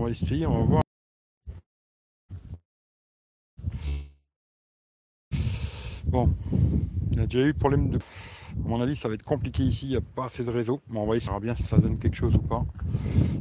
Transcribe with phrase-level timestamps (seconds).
[0.00, 0.82] on va essayer, on va voir.
[6.06, 6.34] Bon,
[7.12, 7.98] il y a déjà eu problème de.
[7.98, 10.80] À mon avis, ça va être compliqué ici, il n'y a pas assez de réseau.
[10.88, 12.64] Mais on va essayer, bien si ça donne quelque chose ou pas.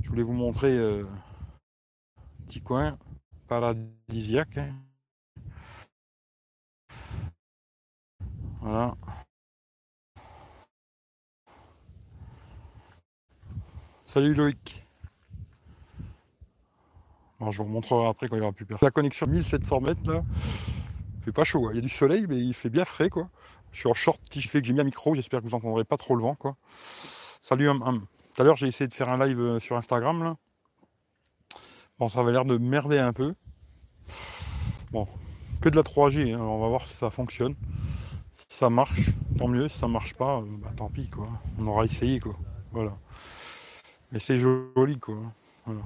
[0.04, 2.98] Je voulais vous montrer euh, un petit coin
[3.48, 4.58] paradisiaque.
[4.58, 4.76] hein.
[8.62, 8.96] Voilà.
[14.06, 14.84] Salut Loïc.
[17.40, 18.86] Je vous remontrerai après quand il n'y aura plus personne.
[18.86, 20.24] La connexion 1700 mètres là,
[21.22, 21.68] fait pas chaud.
[21.68, 21.72] hein.
[21.74, 23.30] Il y a du soleil, mais il fait bien frais quoi.
[23.72, 25.14] Je suis en short, petit fait que j'ai mis un micro.
[25.16, 26.56] J'espère que vous entendrez pas trop le vent quoi.
[27.42, 28.06] Salut Hum Hum.
[28.36, 30.36] Tout à l'heure, j'ai essayé de faire un live euh, sur Instagram là.
[31.98, 33.34] Bon, ça avait l'air de merder un peu.
[34.92, 35.08] Bon,
[35.62, 36.34] que de la 3G.
[36.34, 36.40] hein.
[36.40, 37.56] On va voir si ça fonctionne.
[38.50, 39.68] Si ça marche, tant mieux.
[39.70, 41.28] Si ça marche pas, euh, bah, tant pis quoi.
[41.60, 42.36] On aura essayé quoi.
[42.72, 42.96] Voilà.
[44.12, 45.16] Mais c'est joli quoi.
[45.66, 45.82] Voilà.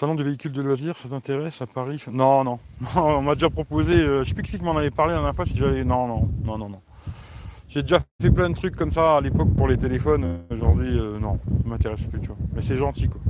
[0.00, 2.58] Salon du véhicule de loisirs, ça t'intéresse à Paris Non, non.
[2.96, 5.44] On m'a déjà proposé, euh, je sais plus qui m'en avait parlé la dernière fois
[5.44, 5.84] si j'allais.
[5.84, 6.80] Non, non, non, non, non.
[7.68, 10.38] J'ai déjà fait plein de trucs comme ça à l'époque pour les téléphones.
[10.48, 12.38] Aujourd'hui, euh, non, ça m'intéresse plus, tu vois.
[12.54, 13.20] Mais c'est gentil quoi.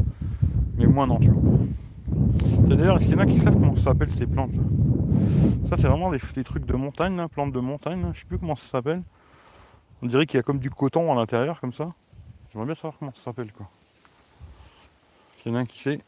[0.77, 1.43] Mais moi non, tu vois.
[2.69, 4.55] D'ailleurs, est-ce qu'il y en a qui savent comment ça s'appelle ces plantes
[5.69, 8.69] Ça, c'est vraiment des, trucs de montagne, plantes de montagne, je sais plus comment ça
[8.69, 9.03] s'appelle.
[10.03, 11.87] On dirait qu'il y a comme du coton à l'intérieur, comme ça.
[12.53, 13.69] J'aimerais bien savoir comment ça s'appelle, quoi.
[15.43, 15.99] S'il y en a un qui sait.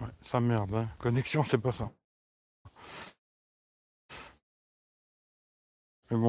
[0.00, 0.88] Ouais, ça merde, hein.
[0.98, 1.90] Connexion, c'est pas ça.
[6.10, 6.28] Mais bon.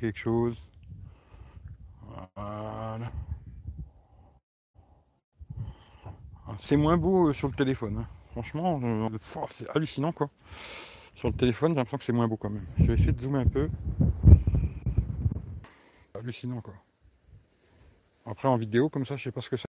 [0.00, 0.68] Quelque chose.
[2.36, 3.10] Voilà.
[6.46, 7.98] Ah, C'est moins beau euh, sur le téléphone.
[7.98, 8.06] hein.
[8.32, 10.28] Franchement, euh, pfff, c'est hallucinant quoi.
[11.14, 12.66] Sur le téléphone, j'ai l'impression que c'est moins beau quand même.
[12.78, 13.68] Je vais essayer de zoomer un peu.
[16.14, 16.74] Hallucinant quoi.
[18.26, 19.66] Après en vidéo comme ça, je sais pas ce que ça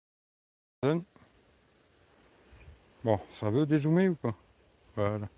[3.03, 4.35] Bon, ça veut dézoomer ou pas?
[4.95, 5.29] Voilà.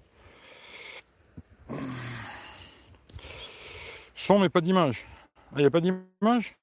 [4.13, 5.05] Son mais pas d'image.
[5.51, 6.57] Ah, il n'y a pas d'image?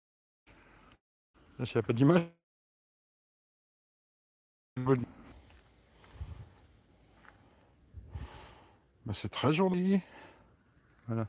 [1.58, 2.24] Là, s'il n'y a pas d'image.
[9.04, 10.00] Bah, c'est très joli.
[11.06, 11.28] Voilà.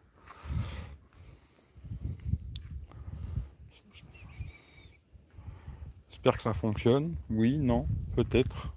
[6.23, 7.15] J'espère que ça fonctionne.
[7.31, 8.71] Oui, non, peut-être.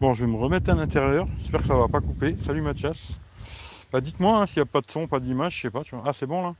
[0.00, 1.28] Bon, je vais me remettre à l'intérieur.
[1.40, 2.34] J'espère que ça va pas couper.
[2.38, 3.18] Salut Mathias.
[3.92, 5.82] Bah, dites-moi hein, s'il n'y a pas de son, pas d'image, je sais pas.
[6.06, 6.54] Ah, c'est bon là.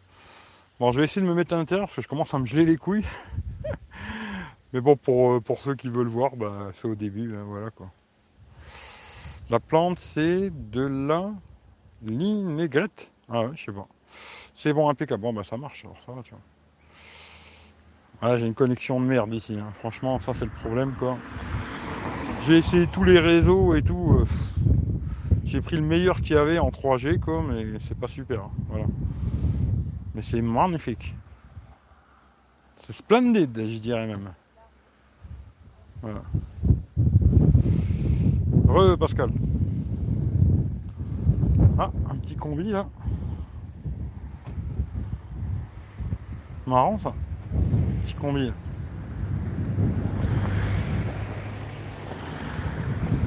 [0.79, 2.45] Bon, je vais essayer de me mettre à l'intérieur parce que je commence à me
[2.45, 3.07] geler les couilles.
[4.75, 7.35] Mais bon, pour, euh, pour ceux qui veulent voir, bah, c'est au début.
[7.35, 7.91] hein, voilà quoi.
[9.49, 11.31] La plante, c'est de la
[12.03, 13.11] linaigrette.
[13.31, 13.89] Ah ouais, je sais pas.
[14.55, 15.23] C'est bon, impeccable.
[15.23, 16.41] Bon, bah ça marche, alors ça va, tu vois.
[18.21, 19.59] Ah, j'ai une connexion de merde ici.
[19.59, 19.73] hein.
[19.81, 21.17] Franchement, ça c'est le problème, quoi.
[22.47, 24.19] J'ai essayé tous les réseaux et tout.
[24.21, 24.27] euh,
[25.45, 28.43] J'ai pris le meilleur qu'il y avait en 3G, quoi, mais c'est pas super.
[28.43, 28.85] hein, Voilà.
[30.15, 31.15] Mais c'est magnifique.
[32.77, 34.33] C'est splendide, je dirais même.
[36.03, 36.23] Voilà.
[38.69, 39.31] Re Pascal.
[41.79, 42.87] Ah, un petit combi là.
[46.67, 47.15] Marrant ça.
[48.03, 48.53] Petit combi.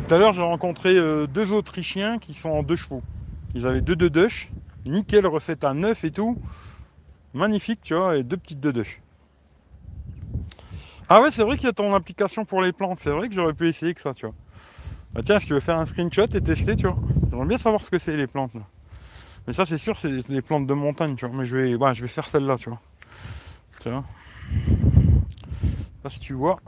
[0.07, 3.01] Tout à l'heure, j'ai rencontré euh, deux Autrichiens qui sont en deux chevaux.
[3.55, 4.27] Ils avaient deux deux
[4.85, 6.37] nickel refait à neuf et tout.
[7.33, 8.83] Magnifique, tu vois, et deux petites deux
[11.09, 12.99] Ah ouais, c'est vrai qu'il y a ton application pour les plantes.
[13.01, 14.35] C'est vrai que j'aurais pu essayer que ça, tu vois.
[15.13, 16.95] Bah tiens, si tu veux faire un screenshot et tester, tu vois.
[17.29, 18.51] J'aimerais bien savoir ce que c'est les plantes.
[19.47, 21.37] Mais ça, c'est sûr, c'est des- plantes de montagne, tu vois.
[21.37, 22.79] Mais je vais, ouais, je vais faire celle-là, tu vois.
[23.89, 24.03] Là,
[26.09, 26.59] si tu vois.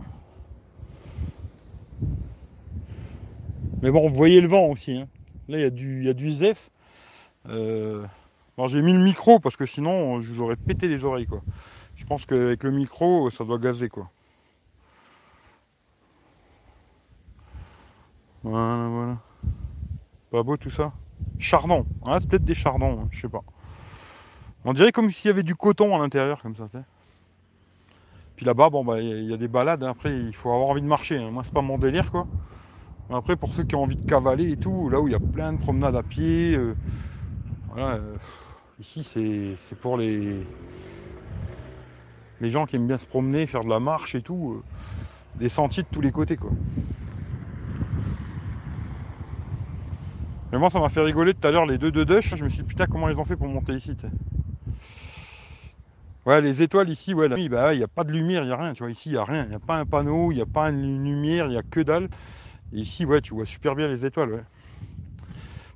[3.81, 4.97] Mais bon, vous voyez le vent aussi.
[4.97, 5.07] hein.
[5.47, 6.69] Là, il y a du, y a du zef.
[7.49, 8.05] Euh,
[8.65, 11.41] j'ai mis le micro parce que sinon, je vous aurais pété les oreilles, quoi.
[11.95, 14.09] Je pense qu'avec le micro, ça doit gazer, quoi.
[18.43, 19.17] Voilà, voilà.
[20.31, 20.91] Pas beau tout ça?
[21.39, 21.85] Chardon.
[22.05, 23.41] Ah, c'est peut-être des chardons, hein, je sais pas.
[24.65, 26.67] On dirait comme s'il y avait du coton à l'intérieur, comme ça.
[28.37, 29.83] Puis là-bas, bon, bah, il y, a- des balades.
[29.83, 29.89] hein.
[29.89, 31.17] Après, il faut avoir envie de marcher.
[31.17, 31.31] hein.
[31.31, 32.27] Moi, c'est pas mon délire, quoi.
[33.09, 35.19] Après, pour ceux qui ont envie de cavaler et tout, là où il y a
[35.19, 36.75] plein de promenades à pied, euh,
[37.69, 38.15] voilà, euh,
[38.81, 40.45] ici c'est pour les,
[42.41, 45.47] les gens qui aiment bien se promener, faire de la marche et tout, euh, des
[45.47, 46.51] sentiers de tous les côtés quoi.
[50.51, 52.49] Mais moi ça m'a fait rigoler tout à l'heure les deux de Dush, je me
[52.49, 53.95] suis dit putain comment ils ont fait pour monter ici
[56.27, 58.57] Ouais les étoiles ici, ouais, bah, il n'y a pas de lumière, il n'y a
[58.57, 60.35] rien, tu vois, ici il n'y a rien, il n'y a pas un panneau, il
[60.35, 62.09] n'y a pas une lumière, il n'y a que dalle.
[62.73, 64.43] Et ici ouais tu vois super bien les étoiles.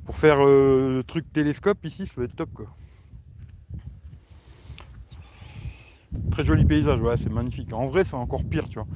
[0.05, 2.65] Pour faire euh, le truc télescope ici ça va être top quoi.
[6.31, 7.71] Très joli paysage, ouais, c'est magnifique.
[7.71, 8.87] En vrai, c'est encore pire, tu vois.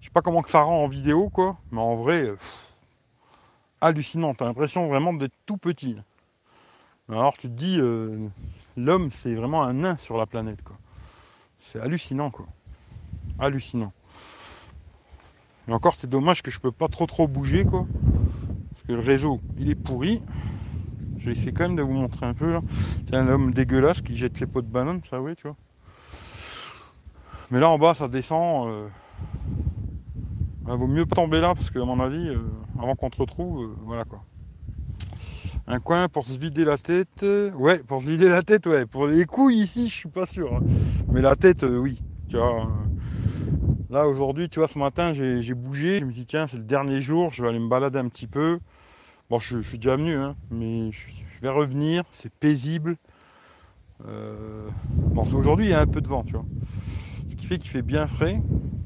[0.00, 2.36] Je sais pas comment que ça rend en vidéo, quoi, mais en vrai, euh,
[3.80, 4.34] hallucinant.
[4.34, 5.96] T'as l'impression vraiment d'être tout petit.
[7.08, 8.26] Alors tu te dis, euh,
[8.76, 10.76] l'homme, c'est vraiment un nain sur la planète, quoi.
[11.60, 12.46] C'est hallucinant, quoi.
[13.38, 13.92] Hallucinant.
[15.68, 17.86] Et encore, c'est dommage que je peux pas trop trop bouger, quoi.
[18.72, 20.22] Parce que le réseau, il est pourri.
[21.18, 22.62] Je vais essayer quand même de vous montrer un peu là.
[23.08, 25.56] C'est un homme dégueulasse qui jette ses pots de banane, ça oui, tu vois.
[27.50, 28.68] Mais là en bas ça descend.
[28.68, 28.88] Euh,
[30.66, 32.38] il vaut mieux pas tomber là parce que à mon avis, euh,
[32.78, 34.22] avant qu'on te retrouve, euh, voilà quoi.
[35.70, 37.24] Un coin pour se vider la tête.
[37.54, 38.86] Ouais, pour se vider la tête, ouais.
[38.86, 40.54] Pour les couilles ici, je suis pas sûr.
[40.54, 40.60] Hein.
[41.12, 42.02] Mais la tête, oui.
[42.28, 42.68] Tu vois.
[43.88, 46.00] Là aujourd'hui, tu vois, ce matin j'ai bougé.
[46.00, 48.26] Je me dis tiens, c'est le dernier jour, je vais aller me balader un petit
[48.26, 48.60] peu.
[49.28, 52.04] Bon, je, suis déjà venu, hein, mais je, vais revenir.
[52.12, 52.96] C'est paisible.
[54.04, 56.44] Bon, aujourd'hui il y a un peu de vent, tu vois
[57.58, 58.40] qui fait bien frais.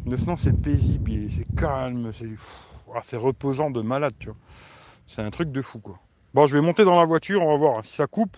[0.07, 2.11] Mais sinon, c'est paisible, c'est calme,
[3.03, 4.37] c'est reposant de malade, tu vois.
[5.07, 5.99] C'est un truc de fou, quoi.
[6.35, 8.37] Bon, je vais monter dans la voiture, on va voir si ça coupe.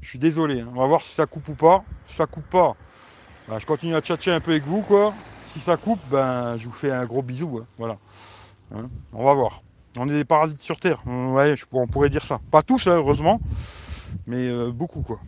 [0.00, 0.68] Je suis désolé, hein.
[0.74, 1.84] on va voir si ça coupe ou pas.
[2.08, 2.74] Si ça coupe pas,
[3.46, 5.12] ben, je continue à tchatcher un peu avec vous, quoi.
[5.44, 7.66] Si ça coupe, ben, je vous fais un gros bisou, hein.
[7.76, 7.98] voilà.
[8.74, 9.62] Hein, on va voir.
[9.98, 12.40] On est des parasites sur Terre, ouais, on pourrait dire ça.
[12.50, 13.38] Pas tous, heureusement,
[14.26, 15.20] mais euh, beaucoup, quoi.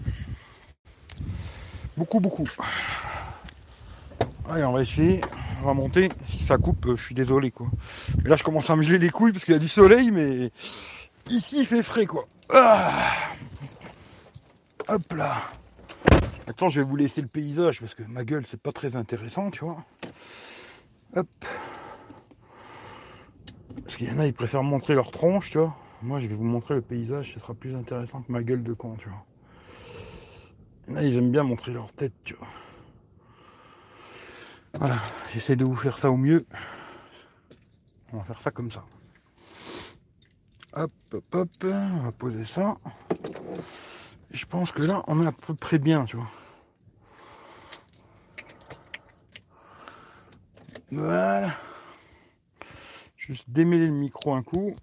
[1.99, 2.49] Beaucoup, beaucoup.
[4.49, 5.21] Allez, on va essayer.
[5.63, 6.11] On va monter.
[6.27, 7.69] Si ça coupe, euh, je suis désolé quoi.
[8.25, 10.51] Là, je commence à me geler les couilles parce qu'il y a du soleil, mais
[11.29, 12.27] ici, il fait frais quoi.
[12.51, 13.13] Ah.
[14.89, 15.43] Hop là.
[16.47, 19.51] Attends, je vais vous laisser le paysage parce que ma gueule, c'est pas très intéressant,
[19.51, 19.85] tu vois.
[21.15, 21.29] Hop.
[23.85, 25.77] Parce qu'il y en a, ils préfèrent montrer leur tronche, tu vois.
[26.03, 28.73] Moi, je vais vous montrer le paysage, ce sera plus intéressant que ma gueule de
[28.75, 29.25] con, tu vois.
[30.89, 32.49] Il y en a, ils aiment bien montrer leur tête, tu vois.
[34.75, 34.97] Voilà,
[35.33, 36.45] j'essaie de vous faire ça au mieux.
[38.13, 38.85] On va faire ça comme ça.
[40.75, 42.79] Hop, hop, hop, on va poser ça.
[44.31, 46.31] je pense que là, on est à peu près bien, tu vois.
[50.91, 51.55] Voilà.
[53.19, 54.75] Juste démêler le micro un coup.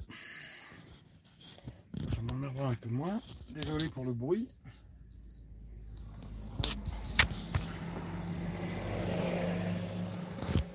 [1.97, 3.19] Ça m'emmerdera un peu moins.
[3.49, 4.47] Désolé pour le bruit.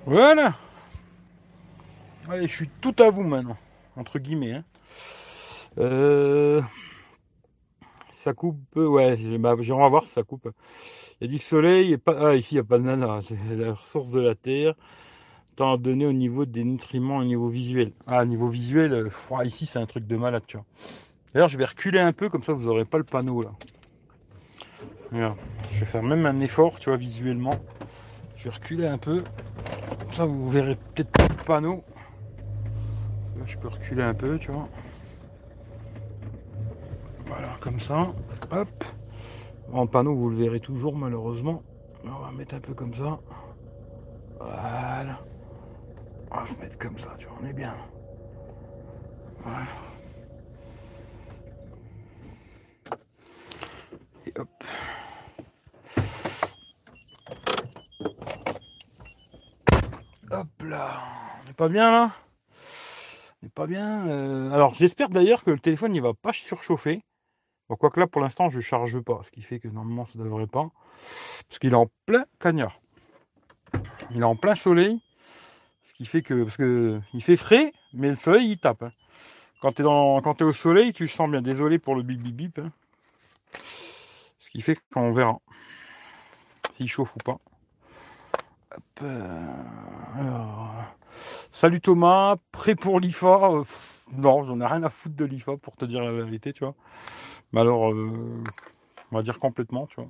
[0.05, 0.55] Voilà.
[2.27, 3.57] Allez, je suis tout à vous maintenant,
[3.95, 4.55] entre guillemets.
[4.55, 4.63] Hein.
[5.77, 6.61] Euh,
[8.11, 9.55] ça coupe, ouais, j'aimerais
[9.89, 10.49] voir si ça coupe.
[11.19, 13.21] Il y a du soleil, et pas, ah, ici il n'y a pas de nana,
[13.27, 14.73] c'est la ressource de la terre,
[15.55, 17.91] tant donné au niveau des nutriments, au niveau visuel.
[18.07, 19.09] Ah, niveau visuel, euh,
[19.43, 20.65] ici c'est un truc de malade, tu vois.
[21.33, 23.51] D'ailleurs, je vais reculer un peu, comme ça vous n'aurez pas le panneau là.
[25.71, 27.53] Je vais faire même un effort, tu vois, visuellement.
[28.35, 29.21] Je vais reculer un peu
[30.15, 31.83] ça, vous verrez peut-être pas le panneau.
[33.45, 34.69] je peux reculer un peu, tu vois.
[37.25, 38.13] Voilà, comme ça.
[38.51, 38.83] Hop.
[39.71, 41.63] En panneau, vous le verrez toujours, malheureusement.
[42.05, 43.19] On va mettre un peu comme ça.
[44.39, 45.19] Voilà.
[46.31, 47.73] On va se mettre comme ça, tu vois, on bien.
[54.25, 54.49] Et hop.
[60.31, 60.99] Hop là,
[61.41, 62.11] on n'est pas bien là
[63.41, 64.07] On n'est pas bien.
[64.07, 67.03] Euh, alors j'espère d'ailleurs que le téléphone ne va pas surchauffer.
[67.69, 70.19] Bon, quoique là pour l'instant je ne charge pas, ce qui fait que normalement ça
[70.19, 70.69] ne devrait pas.
[71.47, 72.79] Parce qu'il est en plein cagnard.
[74.11, 75.01] Il est en plein soleil.
[75.83, 76.43] Ce qui fait que.
[76.43, 78.83] Parce que il fait frais, mais le soleil il tape.
[78.83, 78.91] Hein.
[79.61, 81.41] Quand tu es, es, au soleil, tu sens bien.
[81.41, 82.59] Désolé pour le bip bip bip.
[82.59, 82.71] Hein.
[84.39, 85.39] Ce qui fait qu'on verra
[86.75, 87.37] s'il chauffe ou pas.
[89.01, 89.63] Euh,
[91.51, 93.63] salut Thomas, prêt pour l'IFA?
[94.11, 96.75] Non, j'en ai rien à foutre de l'IFA pour te dire la vérité, tu vois.
[97.51, 98.43] Mais alors, euh,
[99.11, 100.09] on va dire complètement, tu vois.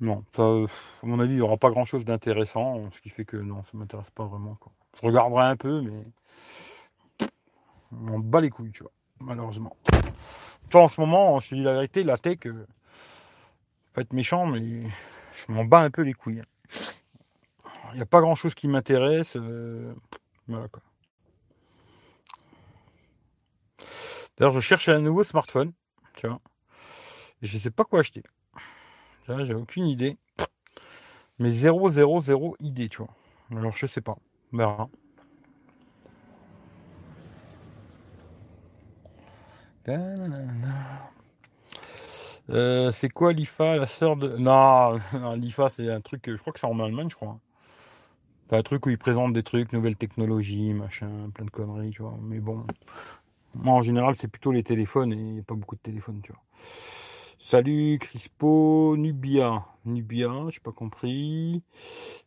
[0.00, 0.66] Non, à
[1.02, 3.70] mon avis, il n'y aura pas grand chose d'intéressant, ce qui fait que non, ça
[3.74, 4.58] m'intéresse pas vraiment.
[5.00, 6.02] Je regarderai un peu, mais
[7.92, 9.76] On bat les couilles, tu vois, malheureusement.
[10.70, 12.66] Toi, en ce moment, je te dis la vérité, la tech, euh,
[13.92, 14.60] pas être méchant, mais
[15.46, 16.42] je m'en bats un peu les couilles.
[17.92, 19.36] Il n'y a pas grand chose qui m'intéresse.
[19.36, 19.92] Euh.
[24.38, 25.72] D'ailleurs, je cherche un nouveau smartphone.
[26.28, 28.22] Et je sais pas quoi acheter.
[29.28, 30.18] J'ai aucune idée.
[31.38, 33.14] Mais 0, 0, 0 idée, tu vois.
[33.50, 34.16] Alors, je sais pas.
[34.52, 34.90] On.
[42.50, 44.36] Euh, c'est quoi l'IFA, la sœur de.
[44.36, 44.98] Non,
[45.36, 47.38] l'IFA, c'est un truc, je crois que c'est en Allemagne, je crois.
[48.48, 52.02] C'est un truc où ils présentent des trucs, nouvelles technologies, machin, plein de conneries, tu
[52.02, 52.18] vois.
[52.20, 52.64] Mais bon,
[53.54, 56.42] moi en général, c'est plutôt les téléphones et pas beaucoup de téléphones, tu vois.
[57.50, 59.64] Salut Crispo, Nubia.
[59.84, 61.64] Nubia, j'ai pas compris.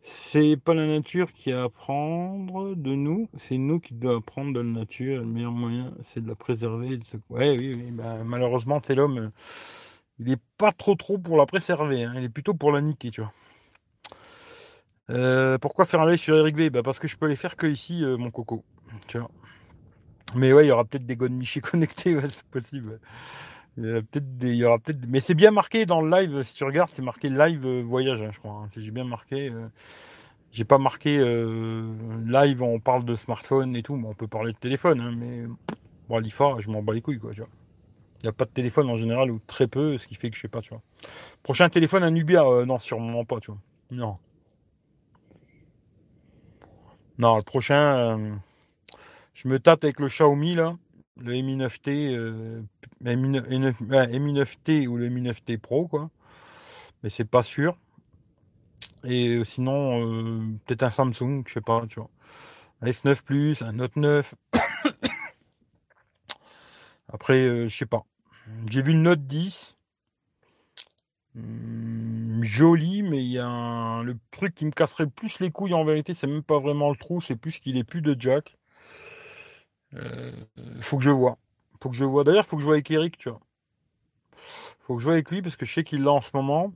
[0.03, 4.53] C'est pas la nature qui a à apprendre de nous, c'est nous qui devons apprendre
[4.53, 5.21] de la nature.
[5.21, 6.97] Le meilleur moyen, c'est de la préserver.
[6.97, 7.91] De Ouais, oui, oui.
[7.91, 9.31] Ben, malheureusement, c'est l'homme.
[10.19, 12.03] Il est pas trop trop pour la préserver.
[12.03, 12.13] Hein.
[12.17, 13.31] Il est plutôt pour la niquer, tu vois.
[15.09, 16.69] Euh, pourquoi faire un live sur Eric V?
[16.69, 18.63] Bah Parce que je peux les faire que ici, euh, mon coco.
[19.07, 19.19] Tu.
[20.35, 22.99] Mais ouais, il y aura peut-être des Michi connectés, c'est possible.
[23.75, 26.43] Peut-être il y aura peut-être, mais c'est bien marqué dans le live.
[26.43, 28.51] Si tu regardes, c'est marqué live euh, voyage, hein, je crois.
[28.51, 28.69] Hein.
[28.75, 29.49] j'ai bien marqué.
[29.49, 29.67] Euh,
[30.51, 31.91] j'ai pas marqué euh,
[32.25, 32.61] live.
[32.61, 33.95] On parle de smartphone et tout.
[33.97, 35.45] Bon, on peut parler de téléphone, hein, mais
[36.07, 37.31] bon, l'IFA, je m'en bats les couilles, quoi.
[37.33, 37.49] Tu vois.
[38.21, 40.35] Il n'y a pas de téléphone en général ou très peu, ce qui fait que
[40.35, 40.81] je sais pas, tu vois.
[41.41, 43.59] Prochain téléphone, un Nubia, non, sûrement pas, tu vois.
[43.91, 44.17] Non.
[47.17, 48.39] Non, le prochain,
[49.33, 50.75] je me tape avec le Xiaomi là
[51.17, 52.61] le Mi 9T, euh,
[53.01, 56.09] Mi, 9, t ou le Mi 9T Pro, quoi.
[57.03, 57.77] Mais c'est pas sûr.
[59.03, 62.09] Et euh, sinon, euh, peut-être un Samsung, je sais pas, tu vois.
[62.81, 64.35] Un S9 Plus, un Note 9.
[67.09, 68.05] Après, je sais pas.
[68.69, 69.75] J'ai vu une Note 10.
[71.35, 75.73] Hum, joli, mais il y a le truc qui me casserait le plus les couilles
[75.73, 78.55] en vérité, c'est même pas vraiment le trou, c'est plus qu'il est plus de jack.
[79.95, 80.31] Euh,
[80.81, 81.37] faut que je vois.
[81.81, 82.23] Faut que je vois.
[82.23, 83.39] D'ailleurs, faut que je vois avec Eric, tu vois.
[84.81, 86.73] Faut que je vois avec lui parce que je sais qu'il l'a en ce moment.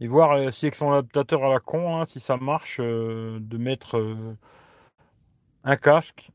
[0.00, 3.38] Et voir euh, si avec son adaptateur à la con, hein, si ça marche euh,
[3.40, 4.16] de mettre
[5.64, 6.30] un casque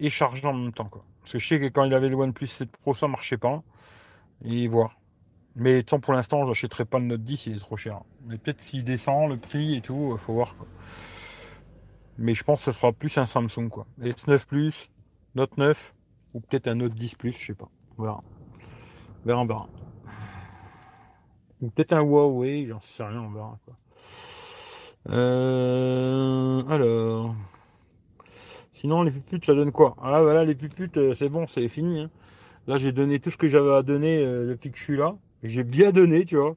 [0.00, 0.88] et charger en même temps.
[0.88, 1.04] Quoi.
[1.20, 3.62] Parce que je sais que quand il avait le OnePlus 7 Pro, ça marchait pas.
[4.44, 4.96] Et voir.
[5.56, 8.00] Mais tant pour l'instant, je n'achèterai pas le Note 10, il est trop cher.
[8.26, 10.56] Mais peut-être s'il descend le prix et tout, faut voir.
[12.18, 13.68] Mais je pense que ce sera plus un Samsung.
[13.68, 13.86] Quoi.
[14.00, 14.90] S9 Plus,
[15.34, 15.94] Note 9
[16.34, 17.68] ou peut-être un Note 10 Plus, je sais pas.
[17.98, 18.22] On verra.
[19.24, 19.68] On verra, on.
[21.64, 23.58] Ou peut-être un Huawei, j'en sais rien, on verra.
[23.64, 23.74] Quoi.
[25.10, 27.34] Euh, alors.
[28.72, 29.96] Sinon, les puputes, ça donne quoi?
[30.02, 32.00] Ah voilà, les puputes, euh, c'est bon, c'est fini.
[32.00, 32.10] Hein.
[32.66, 35.16] Là, j'ai donné tout ce que j'avais à donner euh, depuis que je suis là.
[35.42, 36.56] J'ai bien donné, tu vois.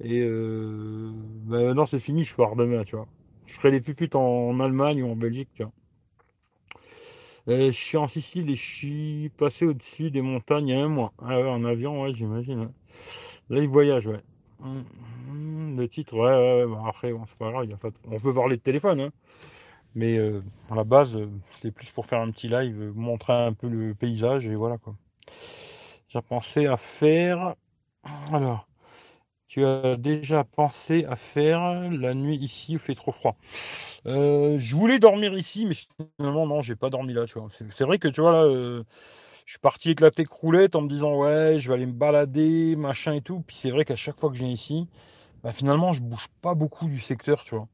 [0.00, 1.10] Et euh,
[1.46, 3.06] ben, non, c'est fini, je pars demain, tu vois.
[3.46, 5.72] Je ferai les puputes en Allemagne ou en Belgique, tu vois.
[7.48, 10.84] Euh, je suis en Sicile et je suis passé au-dessus des montagnes il y a
[10.84, 11.12] un mois.
[11.18, 12.70] Ah ouais, en avion, ouais, j'imagine.
[13.50, 14.22] Là, il voyage, ouais.
[14.60, 14.84] Hum,
[15.78, 17.66] le titre, ouais, ouais, après, bon, c'est pas grave,
[18.10, 19.10] on peut parler de téléphone, hein.
[19.94, 23.52] Mais euh, à la base, euh, c'était plus pour faire un petit live, montrer un
[23.54, 24.94] peu le paysage et voilà quoi.
[26.08, 27.54] J'ai pensé à faire.
[28.32, 28.67] Alors,
[29.48, 33.36] tu as déjà pensé à faire la nuit ici où fait trop froid
[34.06, 35.74] euh, Je voulais dormir ici, mais
[36.18, 37.24] finalement, non, j'ai pas dormi là.
[37.74, 38.84] C'est, vrai que tu vois, là, euh,
[39.46, 43.14] je suis parti éclater croulette en me disant, ouais, je vais aller me balader, machin
[43.14, 43.42] et tout.
[43.46, 44.88] Puis c'est vrai qu'à chaque fois que je viens ici,
[45.42, 47.68] bah, finalement, je bouge pas beaucoup du secteur, tu vois.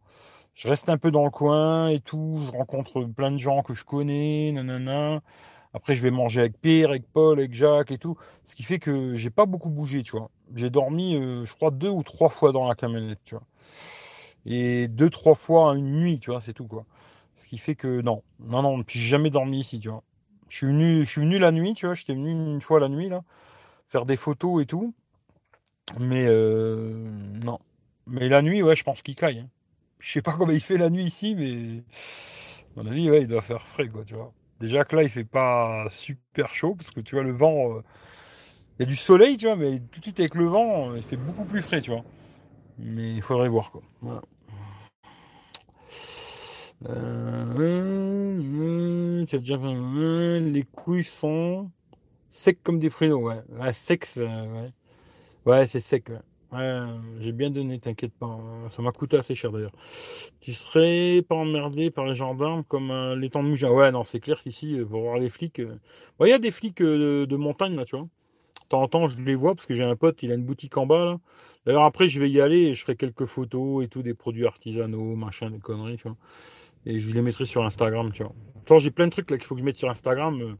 [0.54, 2.40] Je reste un peu dans le coin et tout.
[2.46, 5.22] Je rencontre plein de gens que je connais, nanana.
[5.74, 8.16] Après, je vais manger avec Pierre, avec Paul, avec Jacques et tout.
[8.44, 10.30] Ce qui fait que j'ai pas beaucoup bougé, tu vois.
[10.54, 13.44] J'ai dormi, euh, je crois, deux ou trois fois dans la camionnette, tu vois.
[14.46, 16.84] Et deux, trois fois une nuit, tu vois, c'est tout, quoi.
[17.36, 20.02] Ce qui fait que non, non, non, puis j'ai jamais dormi ici, tu vois.
[20.48, 22.88] Je suis venu, je suis venu la nuit, tu vois, j'étais venu une fois la
[22.88, 23.22] nuit, là,
[23.86, 24.94] faire des photos et tout.
[26.00, 27.10] Mais euh,
[27.44, 27.58] non.
[28.06, 29.40] Mais la nuit, ouais, je pense qu'il caille.
[29.40, 29.48] Hein.
[30.00, 31.82] Je sais pas comment il fait la nuit ici, mais
[32.76, 34.32] à mon avis, ouais, il doit faire frais, quoi, tu vois.
[34.60, 37.78] Déjà que là, il fait pas super chaud parce que tu vois, le vent.
[37.78, 37.82] Euh,
[38.78, 41.02] il y a du soleil, tu vois, mais tout de suite avec le vent, il
[41.02, 42.04] fait beaucoup plus frais, tu vois.
[42.78, 43.82] Mais il faudrait voir, quoi.
[44.00, 44.22] Voilà.
[46.88, 47.44] Euh,
[50.40, 51.70] les couilles sont
[52.30, 53.42] secs comme des pruneaux, ouais.
[53.58, 54.72] ouais secs, ouais.
[55.46, 56.20] Ouais, c'est sec, ouais.
[56.52, 56.80] Ouais,
[57.20, 58.38] j'ai bien donné, t'inquiète pas.
[58.70, 59.72] Ça m'a coûté assez cher d'ailleurs.
[60.40, 63.70] Tu serais pas emmerdé par les gendarmes comme euh, les temps de Mougin.
[63.70, 65.60] Ouais, non, c'est clair qu'ici, euh, pour voir les flics.
[66.20, 68.06] Il y a des flics de, de montagne là, tu vois.
[68.74, 70.76] Temps en temps, je les vois parce que j'ai un pote, il a une boutique
[70.76, 71.20] en bas.
[71.64, 74.46] D'ailleurs, après, je vais y aller et je ferai quelques photos et tout, des produits
[74.46, 76.16] artisanaux, machin, des conneries, tu vois.
[76.84, 78.32] Et je les mettrai sur Instagram, tu vois.
[78.54, 80.40] Pourtant, j'ai plein de trucs là qu'il faut que je mette sur Instagram.
[80.42, 80.54] euh,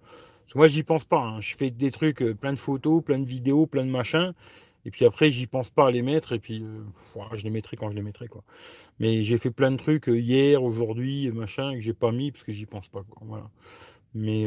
[0.55, 1.19] moi, j'y pense pas.
[1.19, 1.41] hein.
[1.41, 4.33] Je fais des trucs, euh, plein de photos, plein de vidéos, plein de machins.
[4.85, 6.33] Et puis après, j'y pense pas à les mettre.
[6.35, 6.85] Et puis, euh,
[7.33, 8.45] je les mettrai quand je les mettrai, quoi.
[9.01, 12.53] Mais j'ai fait plein de trucs hier, aujourd'hui, machin, que j'ai pas mis parce que
[12.53, 13.23] j'y pense pas, quoi.
[13.27, 13.51] Voilà.
[14.15, 14.47] Mais,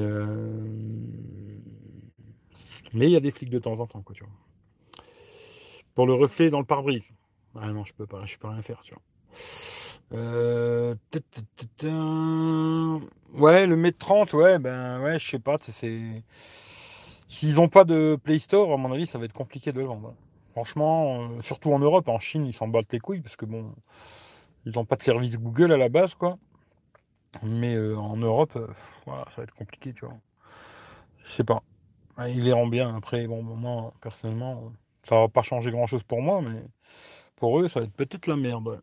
[2.93, 4.33] mais il y a des flics de temps en temps, quoi, tu vois.
[5.95, 7.11] Pour le reflet dans le pare-brise.
[7.59, 9.01] Ah non, je peux pas, je peux rien faire, tu vois.
[10.13, 10.95] Euh.
[13.33, 16.23] Ouais, le mètre 30, ouais, ben ouais, je sais pas, c'est-.
[17.27, 19.85] S'ils ont pas de Play Store, à mon avis, ça va être compliqué de le
[19.85, 20.13] vendre.
[20.51, 23.73] Franchement, euh, surtout en Europe, en Chine, ils s'en battent les couilles parce que bon,
[24.65, 26.37] ils n'ont pas de service Google à la base, quoi.
[27.43, 28.57] Mais euh, en Europe,
[29.05, 30.15] voilà, ça va être compliqué, tu vois.
[31.25, 31.61] Je sais pas.
[32.17, 32.95] Ouais, Ils verront bien.
[32.95, 34.71] Après, bon, moi, personnellement,
[35.03, 36.63] ça va pas changer grand chose pour moi, mais
[37.37, 38.81] pour eux, ça va être peut-être la merde.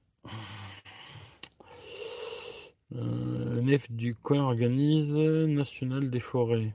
[2.95, 6.73] Euh, Nef du coin organise National des forêts.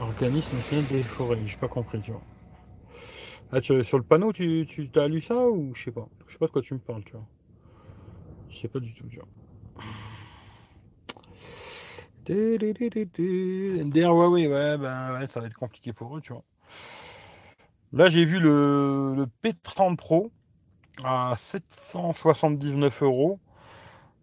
[0.00, 2.22] Organisme national des forêts, j'ai pas compris, tu vois.
[3.52, 6.08] Ah, tu, sur le panneau, tu, tu as lu ça ou je sais pas?
[6.26, 7.26] Je sais pas de quoi tu me parles, tu vois.
[8.48, 9.28] Je sais pas du tout, tu vois.
[14.78, 16.44] Ben ouais, ça va être compliqué pour eux, tu vois.
[17.92, 20.30] Là, j'ai vu le, le P30 Pro
[21.04, 23.40] à 779 euros.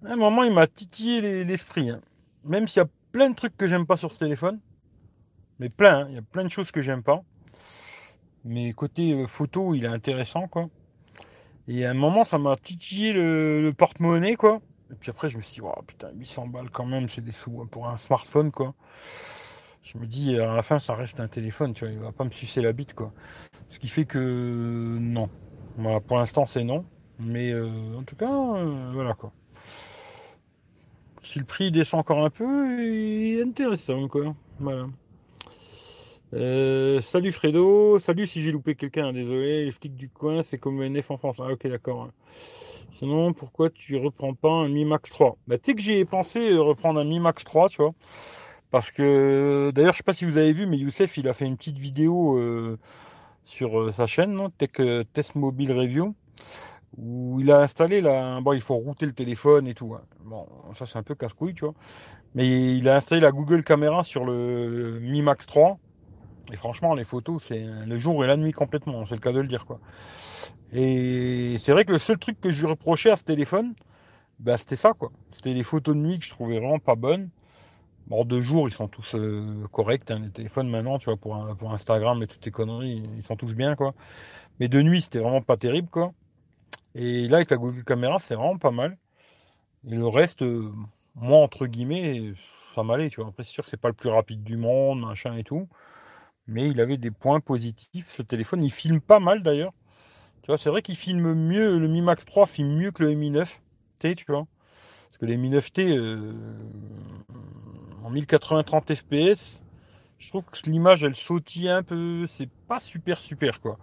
[0.05, 1.89] Un moment, il m'a titillé les- l'esprit.
[1.91, 2.01] hein.
[2.46, 4.60] Même s'il y a plein de trucs que j'aime pas sur ce téléphone.
[5.60, 7.24] Mais plein, hein, il y a plein de choses que j'aime pas.
[8.43, 10.69] Mais côté euh, photo, il est intéressant, quoi.
[11.67, 14.62] Et à un moment, ça m'a titillé le porte-monnaie, quoi.
[14.91, 17.65] Et puis après, je me suis dit, putain, 800 balles quand même, c'est des sous
[17.71, 18.73] pour un smartphone, quoi.
[19.84, 22.23] Je me dis, à la fin, ça reste un téléphone, tu vois, il va pas
[22.23, 23.13] me sucer la bite, quoi.
[23.69, 25.30] Ce qui fait que non.
[26.08, 26.86] Pour l'instant, c'est non.
[27.19, 29.32] Mais euh, en tout cas, euh, voilà, quoi.
[31.23, 34.36] Si le prix descend encore un peu, il est intéressant, quoi.
[34.60, 34.88] Voilà.
[36.34, 40.82] Euh, salut Fredo, salut si j'ai loupé quelqu'un, désolé, les flics du coin, c'est comme
[40.82, 41.41] un F en France.
[41.41, 42.10] Ah ok d'accord.
[42.93, 46.51] Sinon, pourquoi tu reprends pas un Mi Max 3 Bah tu sais que j'ai pensé
[46.51, 47.93] euh, reprendre un Mi Max 3, tu vois.
[48.71, 51.45] Parce que d'ailleurs, je sais pas si vous avez vu, mais Youssef, il a fait
[51.45, 52.77] une petite vidéo euh,
[53.45, 54.49] sur euh, sa chaîne, non?
[54.49, 56.15] Tech euh, Test Mobile Review,
[56.97, 59.93] où il a installé là, bon, il faut router le téléphone et tout.
[59.95, 60.01] hein.
[60.25, 61.73] Bon, ça c'est un peu casse-couille, tu vois.
[62.36, 65.77] Mais il a installé la Google Caméra sur le Mi Max 3.
[66.51, 69.39] Et franchement, les photos, c'est le jour et la nuit complètement, c'est le cas de
[69.39, 69.80] le dire, quoi.
[70.73, 73.73] Et c'est vrai que le seul truc que je reprochais à ce téléphone,
[74.39, 74.93] bah, c'était ça.
[75.34, 77.30] C'était les photos de nuit que je trouvais vraiment pas bonnes.
[78.08, 81.71] Bon, de jour, ils sont tous euh, corrects, hein, les téléphones maintenant, tu vois, pour
[81.71, 83.93] Instagram et toutes ces conneries, ils sont tous bien, quoi.
[84.60, 86.13] Mais de nuit, c'était vraiment pas terrible, quoi.
[86.95, 88.97] Et là, avec la Google Caméra, c'est vraiment pas mal.
[89.88, 90.71] Et le reste, euh,
[91.15, 92.34] moi, entre guillemets,
[92.75, 93.30] ça m'allait, tu vois.
[93.30, 95.67] Après, c'est sûr que c'est pas le plus rapide du monde, machin et tout.
[96.47, 98.63] Mais il avait des points positifs, ce téléphone.
[98.63, 99.73] Il filme pas mal, d'ailleurs.
[100.41, 103.13] Tu vois, c'est vrai qu'il filme mieux, le Mi Max 3 filme mieux que le
[103.13, 104.47] Mi 9T, tu vois.
[105.10, 106.34] Parce que les Mi 9T, euh,
[108.04, 109.63] en 1080 30 fps,
[110.17, 112.25] je trouve que l'image, elle sautille un peu.
[112.27, 113.77] C'est pas super, super, quoi.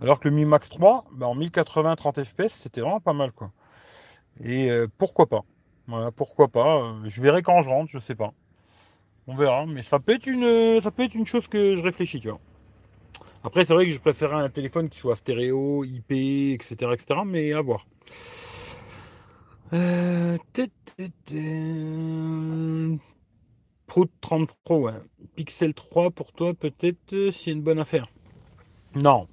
[0.00, 3.32] Alors que le Mi Max 3, bah, en 1080 30 fps, c'était vraiment pas mal,
[3.32, 3.52] quoi.
[4.42, 5.44] Et euh, pourquoi pas
[5.88, 8.32] Voilà, pourquoi pas euh, Je verrai quand je rentre, je sais pas.
[9.28, 12.20] On verra, mais ça peut être une, ça peut être une chose que je réfléchis,
[12.20, 12.40] tu vois.
[13.42, 17.52] Après, c'est vrai que je préférerais un téléphone qui soit stéréo, IP, etc., etc., mais
[17.52, 17.86] à voir.
[19.72, 20.70] Euh, tut.
[23.86, 24.90] Pro 30 Pro.
[25.34, 28.06] Pixel 3 pour toi, peut-être, euh, c'est une bonne affaire.
[28.94, 29.28] Non.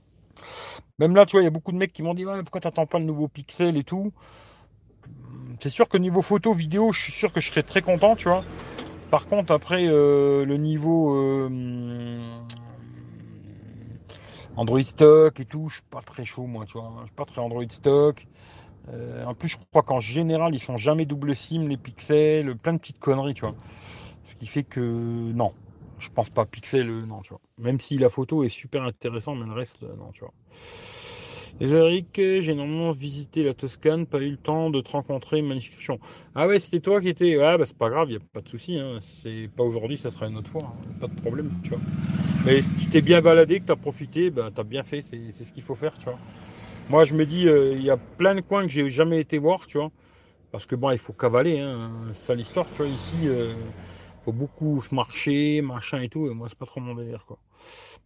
[1.00, 2.62] Même là, tu vois, il y a beaucoup de mecs qui m'ont dit, ouais, pourquoi
[2.62, 4.12] t'attends pas le nouveau Pixel et tout?
[5.60, 8.28] C'est sûr que niveau photo, vidéo, je suis sûr que je serais très content, tu
[8.28, 8.44] vois.
[9.14, 11.48] Par contre, après, euh, le niveau euh,
[14.56, 16.92] Android stock et tout, je suis pas très chaud, moi, tu vois.
[17.02, 18.26] Je suis pas très Android stock.
[18.90, 22.74] Euh, en plus, je crois qu'en général, ils sont jamais double SIM, les pixels, plein
[22.74, 23.54] de petites conneries, tu vois.
[24.24, 25.54] Ce qui fait que non,
[26.00, 27.42] je pense pas pixel, non, tu vois.
[27.60, 30.34] Même si la photo est super intéressante, mais le reste, non, tu vois.
[31.60, 35.88] Eric, j'ai normalement visité la Toscane, pas eu le temps de te rencontrer, magnifique
[36.34, 37.38] Ah ouais, c'était toi qui étais.
[37.38, 38.78] Ouais, bah c'est pas grave, y a pas de souci.
[38.80, 38.98] Hein.
[39.02, 40.64] C'est pas aujourd'hui, ça sera une autre fois.
[40.64, 40.94] Hein.
[41.00, 41.80] Pas de problème, tu vois.
[42.46, 45.04] Mais si tu t'es bien baladé, que t'as profité, bah t'as bien fait.
[45.04, 46.18] C'est ce qu'il faut faire, tu vois.
[46.90, 49.38] Moi, je me dis, euh, il y a plein de coins que j'ai jamais été
[49.38, 49.92] voir, tu vois.
[50.52, 51.92] Parce que bon, il faut cavaler, hein.
[52.14, 52.88] Ça l'histoire, tu vois.
[52.88, 53.54] Ici, euh,
[54.26, 56.28] faut beaucoup marcher, machin et tout.
[56.30, 57.38] Et moi, c'est pas trop mon délire, quoi.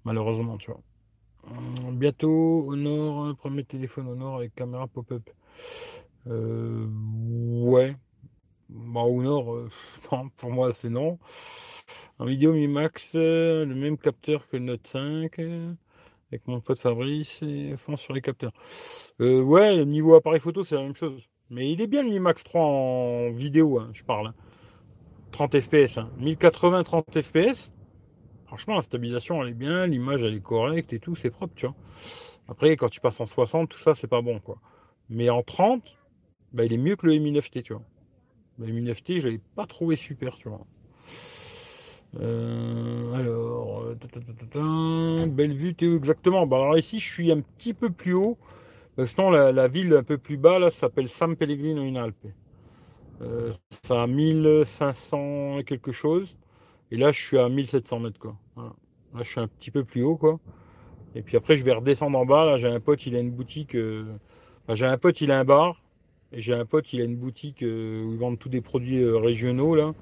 [0.05, 0.81] Malheureusement, tu vois.
[1.51, 5.29] Euh, bientôt au nord, premier téléphone au nord avec caméra pop-up.
[6.27, 6.87] Euh,
[7.61, 7.95] ouais.
[8.69, 9.69] Bah, au nord, euh,
[10.37, 11.19] pour moi c'est non.
[12.19, 15.39] En vidéo Mi Max, le même capteur que le Note 5,
[16.31, 18.53] avec mon pote Fabrice, et fond sur les capteurs.
[19.19, 21.29] ouais, niveau appareil photo, c'est la même chose.
[21.49, 24.33] Mais il est bien le Mi Max 3 en vidéo, hein, je parle.
[25.31, 27.71] 30 fps, 1080 30 fps.
[28.47, 31.65] Franchement, la stabilisation, elle est bien, l'image, elle est correcte et tout, c'est propre, tu
[31.67, 31.75] vois.
[32.47, 34.57] Après, quand tu passes en 60, tout ça, c'est pas bon, quoi.
[35.09, 35.97] Mais en 30,
[36.53, 37.83] bah, il est mieux que le Mi 9T, tu vois.
[38.59, 40.65] Le Mi 9T, je l'avais pas trouvé super, tu vois.
[42.19, 43.83] Euh, alors,
[45.27, 46.47] belle vue, Théo, exactement.
[46.47, 48.37] Bah, alors ici, je suis un petit peu plus haut.
[49.05, 52.27] Sinon, la, la ville un peu plus bas, là, s'appelle San Pellegrino in Alpe.
[53.21, 56.35] Euh, ça a 1500 et quelque chose.
[56.91, 58.35] Et là, je suis à 1700 mètres, quoi.
[58.55, 60.39] Là, je suis un petit peu plus haut, quoi.
[61.15, 62.45] Et puis après, je vais redescendre en bas.
[62.45, 63.75] Là, j'ai un pote, il a une boutique.
[63.75, 64.05] Euh,
[64.69, 65.81] j'ai un pote, il a un bar.
[66.31, 69.01] Et j'ai un pote, il a une boutique euh, où ils vendent tous des produits
[69.01, 69.93] euh, régionaux, là.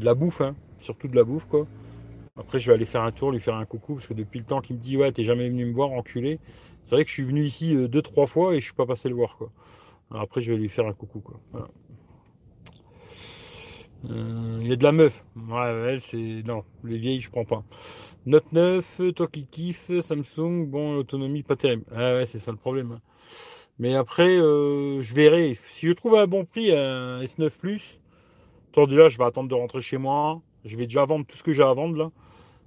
[0.00, 0.54] la bouffe, hein.
[0.78, 1.66] Surtout de la bouffe, quoi.
[2.38, 4.44] Après, je vais aller faire un tour, lui faire un coucou, parce que depuis le
[4.44, 6.38] temps qu'il me dit, ouais, t'es jamais venu me voir, enculé.
[6.84, 9.08] C'est vrai que je suis venu ici deux, trois fois et je suis pas passé
[9.08, 9.50] le voir, quoi.
[10.10, 11.40] après, je vais lui faire un coucou, quoi.
[11.52, 11.68] Voilà.
[14.10, 15.24] Euh, il y a de la meuf.
[15.36, 16.42] Ouais, c'est.
[16.46, 17.64] Non, les vieilles, je prends pas.
[18.24, 21.84] Note 9, toi qui kiffes, Samsung, bon, l'autonomie pas terrible.
[21.92, 22.92] Ah ouais, c'est ça le problème.
[22.92, 23.00] Hein.
[23.78, 25.56] Mais après, euh, je verrai.
[25.70, 28.00] Si je trouve un bon prix, un S9 Plus,
[28.84, 30.42] déjà, je vais attendre de rentrer chez moi.
[30.64, 32.10] Je vais déjà vendre tout ce que j'ai à vendre là.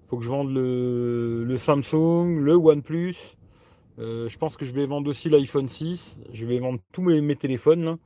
[0.08, 3.36] Faut que je vende le, Samsung, le OnePlus.
[4.00, 6.20] Euh, je pense que je vais vendre aussi l'iPhone 6.
[6.34, 7.98] Je vais vendre tous mes, téléphones là.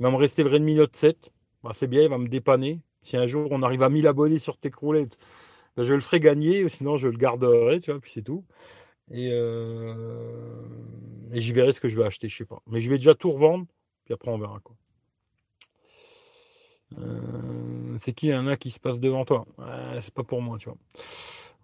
[0.00, 1.30] Il va me rester le Redmi Note 7.
[1.66, 2.80] Bah, c'est bien, il va me dépanner.
[3.02, 5.16] Si un jour on arrive à 1000 abonnés sur tes croulettes,
[5.76, 8.44] bah, je le ferai gagner, sinon je le garderai, tu vois, puis c'est tout.
[9.10, 10.62] Et, euh,
[11.32, 12.62] et j'y verrai ce que je vais acheter, je sais pas.
[12.68, 13.66] Mais je vais déjà tout revendre,
[14.04, 14.76] puis après on verra quoi.
[16.98, 18.30] Euh, c'est qui?
[18.32, 19.44] Un a qui se passe devant toi
[20.00, 20.78] C'est pas pour moi, tu vois.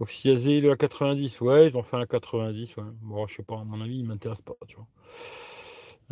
[0.01, 2.85] Officialisé le A90, ouais, ils ont fait un 90, ouais.
[3.03, 4.89] Bon, je sais pas, à mon avis, il m'intéresse pas, tu vois.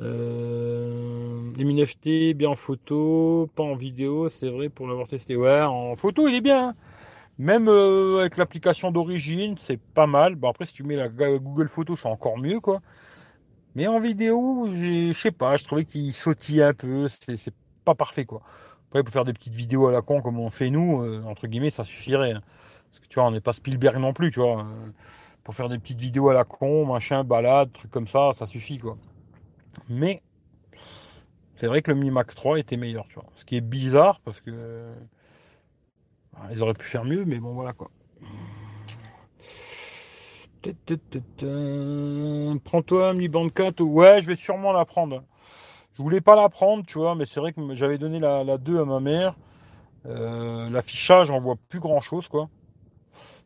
[0.00, 5.36] Euh, M9T, bien en photo, pas en vidéo, c'est vrai pour l'avoir testé.
[5.36, 6.68] Ouais, en photo, il est bien.
[6.70, 6.74] Hein.
[7.38, 10.34] Même euh, avec l'application d'origine, c'est pas mal.
[10.36, 12.80] Bon, après, si tu mets la Google Photo, c'est encore mieux, quoi.
[13.74, 17.08] Mais en vidéo, je sais pas, je trouvais qu'il sautille un peu.
[17.08, 18.42] C'est pas parfait, quoi.
[18.88, 21.46] Après, pour faire des petites vidéos à la con, comme on fait nous, euh, entre
[21.46, 22.32] guillemets, ça suffirait.
[22.32, 22.42] Hein.
[22.90, 24.64] Parce que tu vois, on n'est pas Spielberg non plus, tu vois.
[25.44, 28.78] pour faire des petites vidéos à la con, machin, balade, trucs comme ça, ça suffit,
[28.78, 28.98] quoi.
[29.88, 30.22] Mais
[31.56, 33.26] c'est vrai que le Mi Max 3 était meilleur, tu vois.
[33.34, 34.92] Ce qui est bizarre parce que
[36.32, 37.90] bah, ils auraient pu faire mieux, mais bon voilà quoi.
[42.64, 43.80] Prends-toi un Mi Band 4.
[43.80, 45.22] Ouais, je vais sûrement la prendre.
[45.94, 48.80] Je voulais pas la prendre, tu vois, mais c'est vrai que j'avais donné la, 2
[48.80, 49.34] à ma mère.
[50.06, 52.48] Euh, l'affichage, on voit plus grand chose, quoi.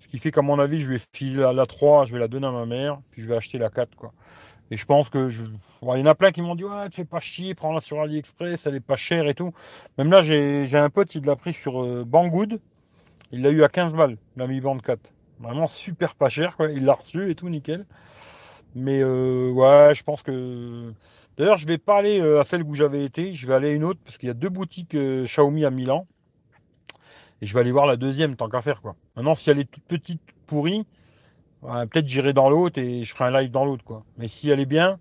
[0.00, 2.28] Ce qui fait qu'à mon avis, je vais filer la, la 3, je vais la
[2.28, 4.12] donner à ma mère, puis je vais acheter la 4, quoi.
[4.70, 5.44] Et je pense que je.
[5.44, 8.00] il y en a plein qui m'ont dit Ouais, tu fais pas chier, prends-la sur
[8.00, 9.52] AliExpress, elle est pas chère et tout.
[9.98, 12.60] Même là, j'ai un pote, il l'a pris sur euh, Banggood.
[13.32, 15.00] Il l'a eu à 15 balles, la Mi Band 4.
[15.40, 16.70] Vraiment super pas cher, quoi.
[16.70, 17.84] Il l'a reçu et tout, nickel.
[18.74, 20.92] Mais euh, ouais, je pense que.
[21.36, 23.72] D'ailleurs, je vais pas aller euh, à celle où j'avais été, je vais aller à
[23.72, 26.06] une autre parce qu'il y a deux boutiques Xiaomi à Milan.
[27.42, 28.94] Et je vais aller voir la deuxième, tant qu'à faire, quoi.
[29.16, 30.86] Maintenant, si elle est toute petite, pourrie,
[31.64, 34.04] Peut-être j'irai dans l'autre et je ferai un live dans l'autre, quoi.
[34.18, 34.98] Mais si elle est bien,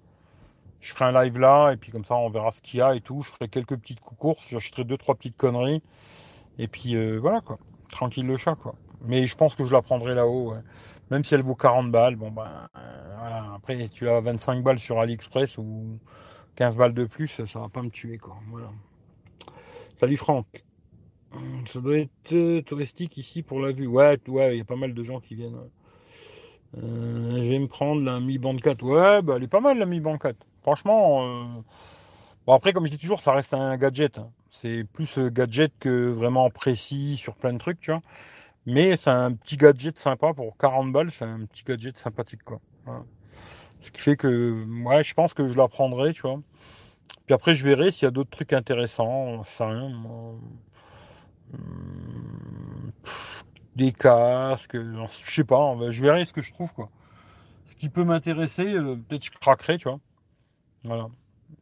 [0.80, 2.94] je ferai un live là et puis comme ça on verra ce qu'il y a
[2.96, 3.22] et tout.
[3.22, 5.82] Je ferai quelques petites courses, j'achèterai deux trois petites conneries
[6.58, 7.58] et puis euh, voilà quoi.
[7.90, 8.76] Tranquille le chat quoi.
[9.06, 10.54] Mais je pense que je la prendrai là-haut,
[11.12, 12.16] même si elle vaut 40 balles.
[12.16, 12.68] Bon ben
[13.18, 13.54] voilà.
[13.56, 16.00] Après tu as 25 balles sur AliExpress ou
[16.56, 18.38] 15 balles de plus, ça va pas me tuer quoi.
[18.50, 18.68] Voilà.
[19.96, 20.64] Salut Franck.
[21.68, 23.88] Ça doit être euh, touristique ici pour la vue.
[23.88, 25.58] Ouais, ouais, il y a pas mal de gens qui viennent.
[26.78, 28.84] Euh, je vais me prendre la Mi Band 4.
[28.84, 30.36] Ouais, bah, elle est pas mal la Mi Band 4.
[30.62, 31.46] Franchement, euh,
[32.48, 34.18] bon après comme je dis toujours, ça reste un gadget.
[34.18, 34.30] Hein.
[34.50, 38.02] C'est plus euh, gadget que vraiment précis sur plein de trucs, tu vois.
[38.66, 42.60] Mais c'est un petit gadget sympa pour 40 balles, c'est un petit gadget sympathique quoi.
[43.82, 46.40] Ce qui fait que, ouais, je pense que je la prendrai, tu vois.
[47.26, 49.44] Puis après, je verrai s'il y a d'autres trucs intéressants.
[49.44, 49.92] Ça rien.
[53.76, 56.90] Des casques, je sais pas, je verrai ce que je trouve, quoi.
[57.66, 60.00] Ce qui peut m'intéresser, euh, peut-être je craquerai, tu vois.
[60.84, 61.08] Voilà.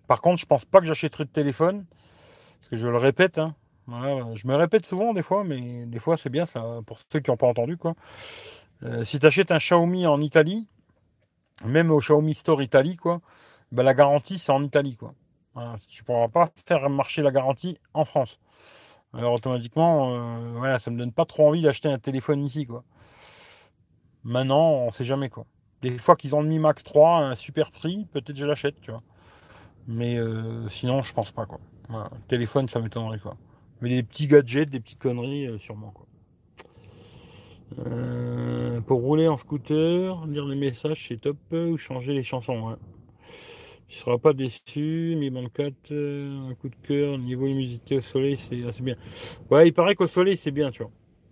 [0.08, 1.86] Par contre, je pense pas que j'achèterai de téléphone,
[2.60, 3.56] parce que je le répète, hein.
[3.88, 7.30] je me répète souvent des fois, mais des fois c'est bien ça, pour ceux qui
[7.30, 7.96] n'ont pas entendu, quoi.
[8.84, 10.68] Euh, si tu achètes un Xiaomi en Italie,
[11.64, 13.22] même au Xiaomi Store Italie, quoi,
[13.72, 15.14] ben la garantie c'est en Italie, quoi.
[15.88, 18.40] tu ne pourras pas faire marcher la garantie en France.
[19.14, 22.84] Alors automatiquement, euh, voilà, ça me donne pas trop envie d'acheter un téléphone ici, quoi.
[24.24, 25.46] Maintenant, on sait jamais, quoi.
[25.82, 28.92] Des fois qu'ils ont mis Max 3 à un super prix, peut-être je l'achète, tu
[28.92, 29.02] vois.
[29.88, 31.60] Mais euh, sinon, je pense pas, quoi.
[32.30, 33.36] Téléphone, ça m'étonnerait, quoi.
[33.82, 36.06] Mais des petits gadgets, des petites conneries, euh, sûrement, quoi.
[38.86, 42.76] Pour rouler en scooter, lire les messages, c'est top, ou changer les chansons, ouais.
[43.92, 48.38] Tu seras pas déçu, Mi Band 4, un coup de cœur, niveau luminosité au soleil,
[48.38, 48.96] c'est assez bien.
[49.50, 50.92] Ouais, il paraît qu'au soleil, c'est bien, tu vois.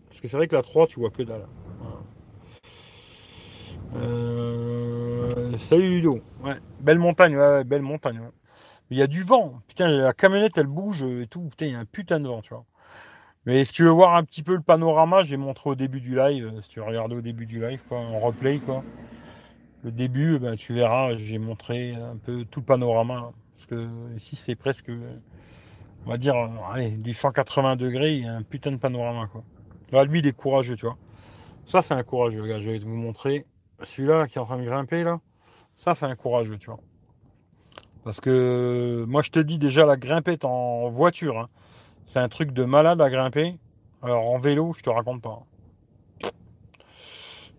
[0.09, 1.47] Parce que c'est vrai que la 3, tu vois que dalle.
[3.95, 6.19] Euh, salut Ludo.
[6.43, 8.19] Ouais, belle montagne, ouais, belle montagne.
[8.89, 9.61] Il y a du vent.
[9.69, 11.43] Putain, la camionnette, elle bouge et tout.
[11.43, 12.65] Putain, il y a un putain de vent, tu vois.
[13.45, 16.13] Mais si tu veux voir un petit peu le panorama, j'ai montré au début du
[16.13, 16.51] live.
[16.53, 18.83] Euh, si tu regardé au début du live, quoi, en replay, quoi.
[19.83, 23.31] Le début, ben, tu verras, j'ai montré un peu tout le panorama.
[23.55, 24.91] Parce que ici, c'est presque,
[26.05, 26.35] on va dire,
[26.71, 29.43] allez, du 180 degrés, il y a un putain de panorama, quoi.
[29.91, 30.97] Là, lui, il est courageux, tu vois.
[31.65, 32.41] Ça, c'est un courageux.
[32.41, 33.45] Regarde, je vais vous montrer.
[33.83, 35.19] Celui-là qui est en train de grimper, là.
[35.75, 36.79] Ça, c'est un courageux, tu vois.
[38.03, 41.49] Parce que moi, je te dis déjà, la grimpette en voiture, hein,
[42.07, 43.57] c'est un truc de malade à grimper.
[44.01, 45.43] Alors, en vélo, je te raconte pas.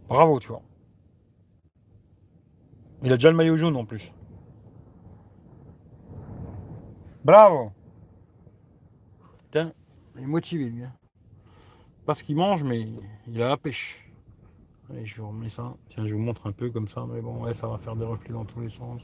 [0.09, 0.63] Bravo, tu vois.
[3.03, 4.13] Il a déjà le maillot jaune en plus.
[7.25, 7.73] Bravo.
[9.45, 9.73] Putain,
[10.17, 10.85] il est motivé lui.
[10.85, 10.93] Hein.
[12.07, 12.89] Parce qu'il mange, mais
[13.27, 14.11] il a la pêche.
[14.91, 15.75] Allez, je vous remets ça.
[15.89, 17.07] Tiens, je vous montre un peu comme ça.
[17.09, 19.03] Mais bon, ouais, ça va faire des reflets dans tous les sens.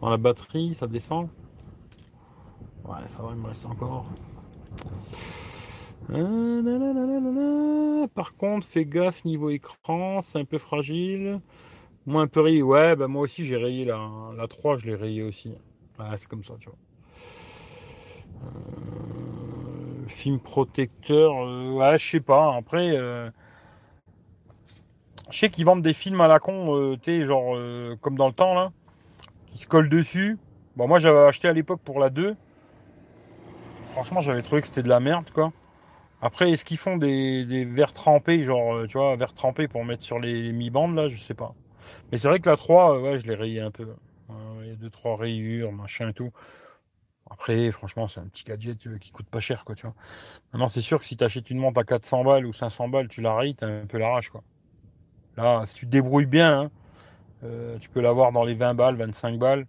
[0.00, 1.28] Dans la batterie, ça descend.
[2.84, 4.04] Ouais, ça va, il me reste encore.
[8.14, 11.40] Par contre, fais gaffe niveau écran, c'est un peu fragile.
[12.06, 13.98] Moi un peu rayé, ouais, bah moi aussi j'ai rayé la,
[14.36, 15.54] la 3, je l'ai rayé aussi.
[16.16, 16.78] c'est comme ça, tu vois.
[18.44, 22.54] Euh, film protecteur, euh, ouais, je sais pas.
[22.56, 23.30] Après, euh,
[25.30, 27.56] je sais qu'ils vendent des films à la con, tu sais, genre
[28.00, 28.72] comme dans le temps là,
[29.52, 30.38] qui se collent dessus.
[30.76, 32.36] Bon, moi j'avais acheté à l'époque pour la 2.
[33.92, 35.52] Franchement, j'avais trouvé que c'était de la merde, quoi.
[36.22, 40.02] Après, est-ce qu'ils font des, des verres trempés, genre, tu vois, verres trempés pour mettre
[40.02, 41.54] sur les mi-bandes là, je sais pas.
[42.10, 43.86] Mais c'est vrai que la 3, ouais, je l'ai rayé un peu.
[44.62, 46.32] Il y a 2-3 rayures, machin et tout.
[47.30, 49.94] Après, franchement, c'est un petit gadget euh, qui coûte pas cher, quoi, tu vois.
[50.52, 53.08] Maintenant, c'est sûr que si tu achètes une montre à 400 balles ou 500 balles,
[53.08, 54.42] tu la rayes, t'as un peu la rage, quoi.
[55.36, 56.70] Là, si tu te débrouilles bien, hein,
[57.44, 59.66] euh, tu peux l'avoir dans les 20 balles, 25 balles.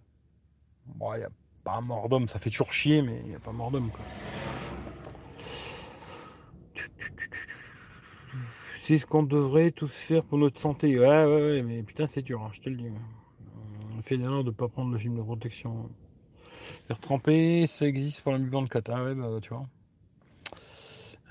[0.86, 1.30] Bon, il n'y a
[1.64, 3.90] pas mort d'homme, ça fait toujours chier, mais il n'y a pas mort d'homme.
[8.86, 10.96] C'est ce qu'on devrait tous faire pour notre santé.
[10.96, 12.92] Ouais, ouais, ouais, mais putain, c'est dur, hein, je te le dis.
[13.98, 15.90] On fait l'erreur de ne pas prendre le film de protection.
[16.86, 18.90] Faire tremper, ça existe pour la de 4.
[18.94, 19.66] Ah ouais, bah tu vois.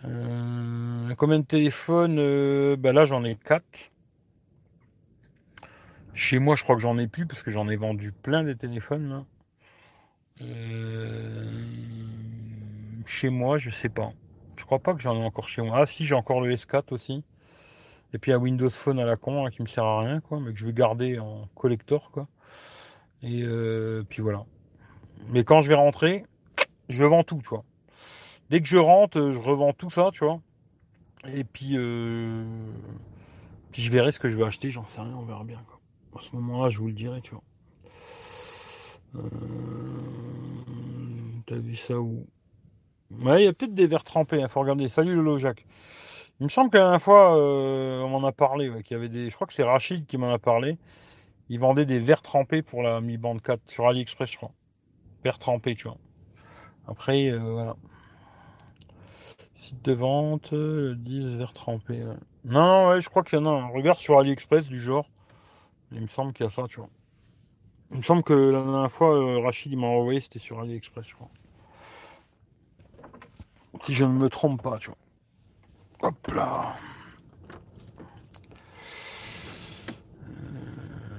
[0.03, 3.63] Euh, combien de téléphones euh, Bah là, j'en ai 4.
[6.13, 8.57] Chez moi, je crois que j'en ai plus parce que j'en ai vendu plein des
[8.57, 9.23] téléphones.
[10.41, 11.63] Euh,
[13.05, 14.11] chez moi, je sais pas.
[14.57, 15.77] Je crois pas que j'en ai encore chez moi.
[15.79, 17.23] Ah si, j'ai encore le S4 aussi.
[18.15, 20.53] Et puis un Windows Phone à la con qui me sert à rien, quoi, mais
[20.53, 22.29] que je vais garder en collector, quoi.
[23.21, 24.45] Et euh, puis voilà.
[25.27, 26.23] Mais quand je vais rentrer,
[26.87, 27.65] je vends tout, tu vois.
[28.49, 30.39] Dès que je rentre, je revends tout ça, tu vois.
[31.25, 32.45] Et puis, euh,
[33.73, 35.61] je verrai ce que je vais acheter, j'en sais rien, on verra bien.
[35.67, 35.81] Quoi.
[36.17, 37.43] À ce moment-là, je vous le dirai, tu vois.
[39.15, 39.19] Euh,
[41.47, 42.25] t'as vu ça où?
[43.11, 44.87] Ouais, il y a peut-être des verres trempés, il hein, faut regarder.
[44.87, 45.65] Salut Lolo Jacques.
[46.41, 49.29] Il me semble qu'à la fois, euh, on m'en a parlé, qu'il y avait des.
[49.29, 50.77] Je crois que c'est Rachid qui m'en a parlé.
[51.47, 54.51] Il vendait des verres trempés pour la Mi Band 4 sur AliExpress, je crois.
[55.23, 55.97] Verres trempés, tu vois.
[56.87, 57.75] Après, euh, voilà.
[59.55, 62.03] Site de vente, 10 euh, verres trempés.
[62.43, 63.67] Non, non, ouais, je crois qu'il y en a un.
[63.67, 65.07] Regarde sur AliExpress du genre.
[65.93, 66.89] Il me semble qu'il y a ça, tu vois.
[67.91, 71.29] Il me semble que la dernière fois, Rachid m'a envoyé, c'était sur AliExpress, je crois.
[73.81, 74.97] Si je ne me trompe pas, tu vois.
[76.33, 76.75] Là.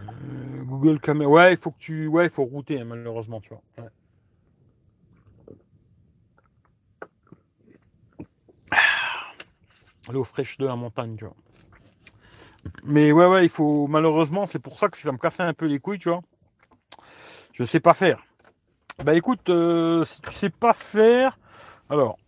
[0.09, 1.31] Euh, Google Caméra.
[1.31, 2.07] Ouais, il faut que tu.
[2.07, 3.63] Ouais, il faut router, hein, malheureusement, tu vois.
[10.13, 11.35] L'eau fraîche de la montagne, tu vois.
[12.85, 13.89] Mais ouais, ouais, il faut.
[13.89, 16.21] Malheureusement, c'est pour ça que ça me cassait un peu les couilles, tu vois.
[17.53, 18.25] Je sais pas faire.
[19.05, 21.39] Bah écoute, euh, si tu sais pas faire.
[21.91, 22.19] Alors,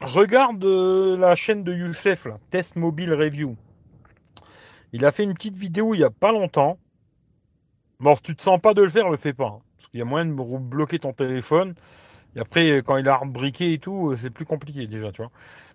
[0.00, 3.56] regarde euh, la chaîne de Youssef, là, Test Mobile Review.
[4.92, 6.78] Il a fait une petite vidéo il y a pas longtemps.
[8.00, 9.46] Bon, si tu te sens pas de le faire, le fais pas.
[9.46, 9.60] hein.
[9.76, 11.74] parce qu'il y a moyen de bloquer ton téléphone.
[12.36, 15.30] Et après, quand il a rebriqué et tout, euh, c'est plus compliqué déjà, tu vois.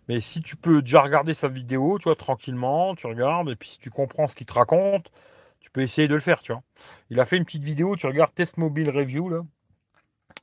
[0.08, 3.69] Mais si tu peux déjà regarder sa vidéo, tu vois, tranquillement, tu regardes, et puis
[3.69, 5.12] si tu comprends ce qu'il te raconte,
[5.60, 6.63] tu peux essayer de le faire, tu vois.
[7.10, 9.41] Il a fait une petite vidéo, tu regardes Test Mobile Review, là.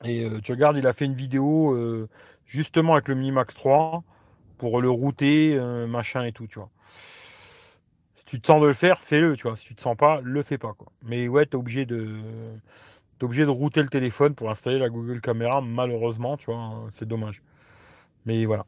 [0.05, 2.09] Et euh, tu regardes, il a fait une vidéo euh,
[2.47, 4.03] justement avec le Minimax 3
[4.59, 6.71] pour le router, euh, machin et tout, tu vois.
[8.17, 9.57] Si tu te sens de le faire, fais-le, tu vois.
[9.57, 10.89] Si tu te sens pas, le fais pas, quoi.
[11.03, 12.09] Mais ouais, t'es obligé de.
[13.19, 17.09] T'es obligé de router le téléphone pour installer la Google Caméra, malheureusement, tu vois, c'est
[17.09, 17.43] dommage.
[18.27, 18.67] Mais voilà.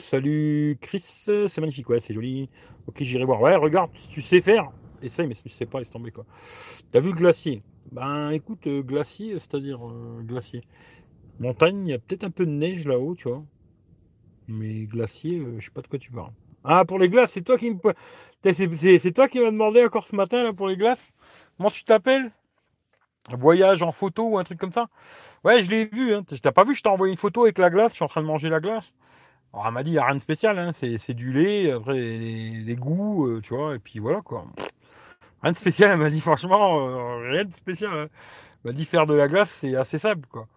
[0.00, 2.50] Salut Chris, c'est magnifique, ouais, c'est joli.
[2.86, 3.40] Ok, j'irai voir.
[3.40, 4.70] Ouais, regarde, tu sais faire,
[5.04, 6.24] essaye, mais si tu sais pas, laisse tomber quoi.
[6.92, 7.62] T'as vu glacier?
[7.92, 10.62] Ben écoute, euh, glacier, c'est-à-dire euh, glacier.
[11.38, 13.42] Montagne, il y a peut-être un peu de neige là-haut, tu vois.
[14.48, 16.32] Mais glacier, euh, je sais pas de quoi tu parles.
[16.64, 17.78] Ah, pour les glaces, c'est toi qui me.
[18.42, 21.12] C'est toi qui m'as demandé encore ce matin là pour les glaces
[21.56, 22.30] Comment tu t'appelles?
[23.30, 24.88] Voyage en photo ou un truc comme ça?
[25.44, 26.14] Ouais, je l'ai vu.
[26.14, 26.24] Hein.
[26.42, 28.20] T'as pas vu, je t'ai envoyé une photo avec la glace, je suis en train
[28.20, 28.92] de manger la glace.
[29.52, 30.72] Alors, elle m'a dit, il n'y a rien de spécial, hein.
[30.74, 34.46] c'est c'est du lait, après les, les goûts, euh, tu vois, et puis voilà quoi.
[35.44, 37.92] Rien de spécial, elle m'a dit, franchement, euh, rien de spécial.
[37.94, 38.08] hein.
[38.64, 40.48] Elle m'a dit, faire de la glace, c'est assez simple quoi.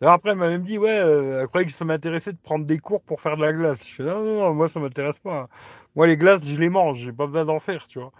[0.00, 2.66] D'ailleurs, après, elle m'a même dit, ouais, euh, elle croyait que ça m'intéressait de prendre
[2.66, 3.86] des cours pour faire de la glace.
[3.88, 5.48] Je fais, non, non, non, moi ça m'intéresse pas.
[5.96, 8.12] Moi, les glaces, je les mange, j'ai pas besoin d'en faire, tu vois.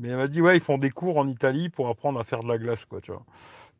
[0.00, 2.40] Mais elle m'a dit, ouais, ils font des cours en Italie pour apprendre à faire
[2.42, 3.24] de la glace, quoi, tu vois.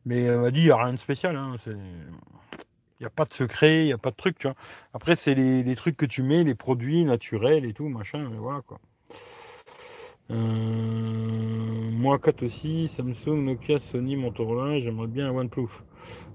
[0.07, 1.57] Mais elle m'a dit, il n'y a rien de spécial, hein.
[1.67, 4.57] Il n'y a pas de secret, il n'y a pas de truc, tu vois.
[4.95, 8.39] Après, c'est les, les trucs que tu mets, les produits naturels et tout, machin, mais
[8.39, 8.79] voilà, quoi.
[10.31, 15.69] Euh, moi, 4 aussi, Samsung, Nokia, Sony, Motorola, j'aimerais bien un OnePlus.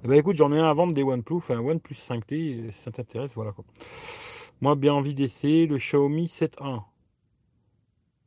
[0.03, 2.91] Eh ben, écoute, j'en ai un à vendre des OnePlus, un OnePlus 5T, si ça
[2.91, 3.65] t'intéresse, voilà, quoi.
[4.61, 6.85] Moi, bien envie d'essayer le Xiaomi 7A.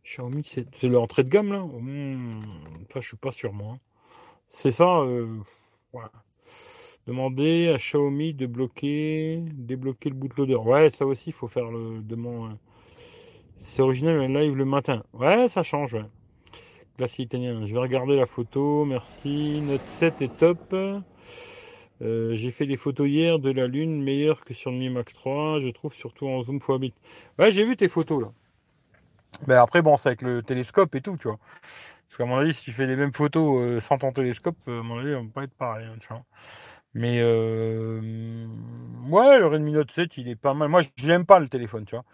[0.05, 1.61] Xiaomi 7, c'est l'entrée de gamme, là?
[1.65, 2.43] Hmm,
[2.93, 3.73] Ça, je suis pas sûr, moi.
[3.75, 3.81] hein.
[4.49, 5.41] C'est ça, euh.
[7.07, 10.57] Demander à Xiaomi de bloquer, débloquer le bootloader.
[10.57, 12.59] Ouais, ça aussi, il faut faire le demande.
[13.65, 15.05] C'est original, live le matin.
[15.13, 16.05] Ouais, ça change, ouais.
[17.19, 17.65] Italien.
[17.65, 19.61] Je vais regarder la photo, merci.
[19.61, 20.75] Note 7 est top.
[22.03, 25.15] Euh, j'ai fait des photos hier de la Lune, meilleure que sur le Mi Max
[25.15, 26.93] 3, je trouve, surtout en zoom x8.
[27.39, 28.33] Ouais, j'ai vu tes photos, là.
[29.47, 31.39] Mais après, bon, c'est avec le télescope et tout, tu vois.
[32.09, 34.81] Parce qu'à mon avis, si tu fais les mêmes photos euh, sans ton télescope, euh,
[34.81, 36.25] à mon avis, on va pas être pareil, hein, tu vois.
[36.95, 40.69] Mais ouais, le Redmi Note 7, il est pas mal.
[40.69, 42.05] Moi, je l'aime pas le téléphone, tu vois.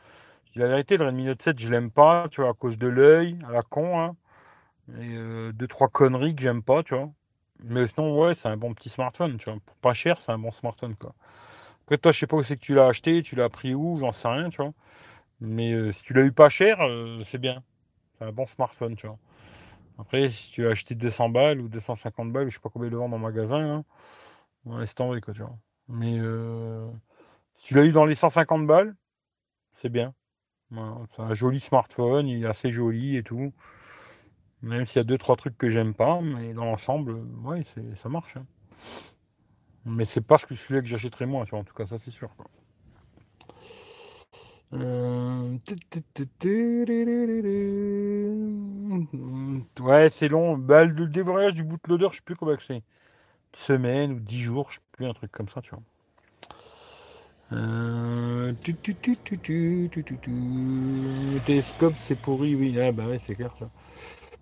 [0.59, 3.39] La vérité, le Redmi Note 7, je l'aime pas, tu vois, à cause de l'œil,
[3.47, 4.17] à la con, hein.
[5.01, 7.13] Et euh, deux, trois conneries que j'aime pas, tu vois.
[7.63, 9.61] Mais sinon, ouais, c'est un bon petit smartphone, tu vois.
[9.65, 11.15] Pour pas cher, c'est un bon smartphone, quoi.
[11.85, 13.99] Après, toi, je sais pas où c'est que tu l'as acheté, tu l'as pris où,
[14.01, 14.73] j'en sais rien, tu vois.
[15.41, 17.63] Mais euh, si tu l'as eu pas cher, euh, c'est bien.
[18.19, 19.19] C'est un bon smartphone, tu vois.
[19.99, 22.93] Après, si tu l'as acheté 200 balles ou 250 balles, je sais pas combien ils
[22.93, 23.85] le vendent en magasin, là,
[24.67, 25.57] on laisse tomber, quoi, tu vois.
[25.89, 26.89] Mais euh,
[27.59, 28.97] si tu l'as eu dans les 150 balles,
[29.75, 30.15] c'est bien.
[30.73, 33.53] C'est un joli smartphone, il est assez joli et tout.
[34.63, 37.65] Même s'il y a deux, trois trucs que j'aime pas, mais dans l'ensemble, ouais,
[38.03, 38.37] ça marche.
[38.37, 38.47] hein.
[39.85, 42.31] Mais c'est pas ce que celui que j'achèterais moi, en tout cas, ça c'est sûr.
[44.75, 45.59] Euh,
[49.81, 50.57] Ouais, c'est long.
[50.59, 52.83] Bah, le dévoyage du bootloader, je sais plus comment c'est.
[53.57, 55.83] Semaine ou dix jours, je sais plus, un truc comme ça, tu vois.
[57.53, 58.53] Euh...
[61.47, 62.79] Télescope, c'est pourri, oui.
[62.81, 63.69] Ah bah ouais, c'est clair, ça.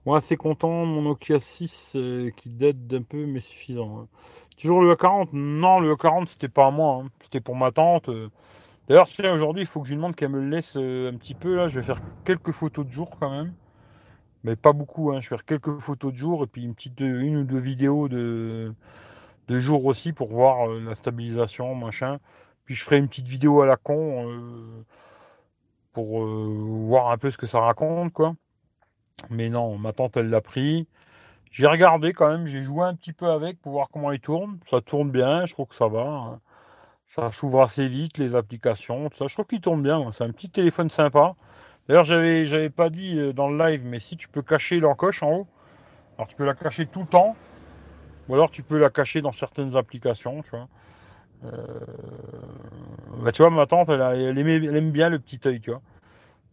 [0.07, 0.87] Moi, bon, assez content.
[0.87, 4.01] Mon Nokia 6 euh, qui date d'un peu, mais suffisant.
[4.01, 4.09] Hein.
[4.57, 7.03] Toujours le e 40 Non, le e 40 c'était pas à moi.
[7.03, 7.11] Hein.
[7.23, 8.09] C'était pour ma tante.
[8.09, 8.29] Euh.
[8.89, 11.17] D'ailleurs, tiens, aujourd'hui, il faut que je lui demande qu'elle me le laisse euh, un
[11.17, 11.57] petit peu.
[11.57, 13.53] Là, je vais faire quelques photos de jour quand même.
[14.45, 15.11] Mais pas beaucoup.
[15.11, 15.21] Hein.
[15.21, 18.09] Je vais faire quelques photos de jour et puis une petite une ou deux vidéos
[18.09, 18.73] de,
[19.49, 22.21] de jour aussi pour voir la stabilisation, machin.
[22.67, 24.85] Puis je ferai une petite vidéo à la con euh,
[25.93, 28.35] pour euh, voir un peu ce que ça raconte, quoi.
[29.31, 30.87] Mais non, ma tante, elle l'a pris.
[31.51, 34.59] J'ai regardé quand même, j'ai joué un petit peu avec pour voir comment il tourne.
[34.71, 36.03] Ça tourne bien, je trouve que ça va.
[36.03, 36.41] hein.
[37.15, 39.27] Ça s'ouvre assez vite, les applications, tout ça.
[39.27, 40.11] Je trouve qu'il tourne bien.
[40.13, 41.35] C'est un petit téléphone sympa.
[41.89, 45.23] D'ailleurs, j'avais, j'avais pas dit euh, dans le live, mais si tu peux cacher l'encoche
[45.23, 45.47] en haut,
[46.19, 47.37] alors tu peux la cacher tout le temps,
[48.29, 50.69] ou alors tu peux la cacher dans certaines applications, tu vois.
[51.47, 51.79] Euh,
[53.23, 55.83] bah, tu vois, ma tante, elle, elle, aime bien le petit œil, tu vois.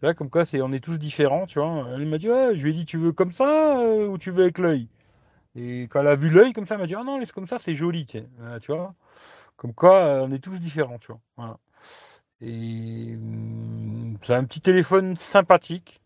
[0.01, 1.87] Là, comme quoi, on est tous différents, tu vois.
[1.93, 4.43] Elle m'a dit, je lui ai dit, tu veux comme ça euh, ou tu veux
[4.43, 4.89] avec l'œil?
[5.55, 7.47] Et quand elle a vu l'œil comme ça, elle m'a dit, ah non, laisse comme
[7.47, 8.21] ça, c'est joli, tu
[8.67, 8.95] vois.
[9.57, 11.59] Comme quoi, on est tous différents, tu vois.
[12.41, 16.01] Et hum, c'est un petit téléphone sympathique.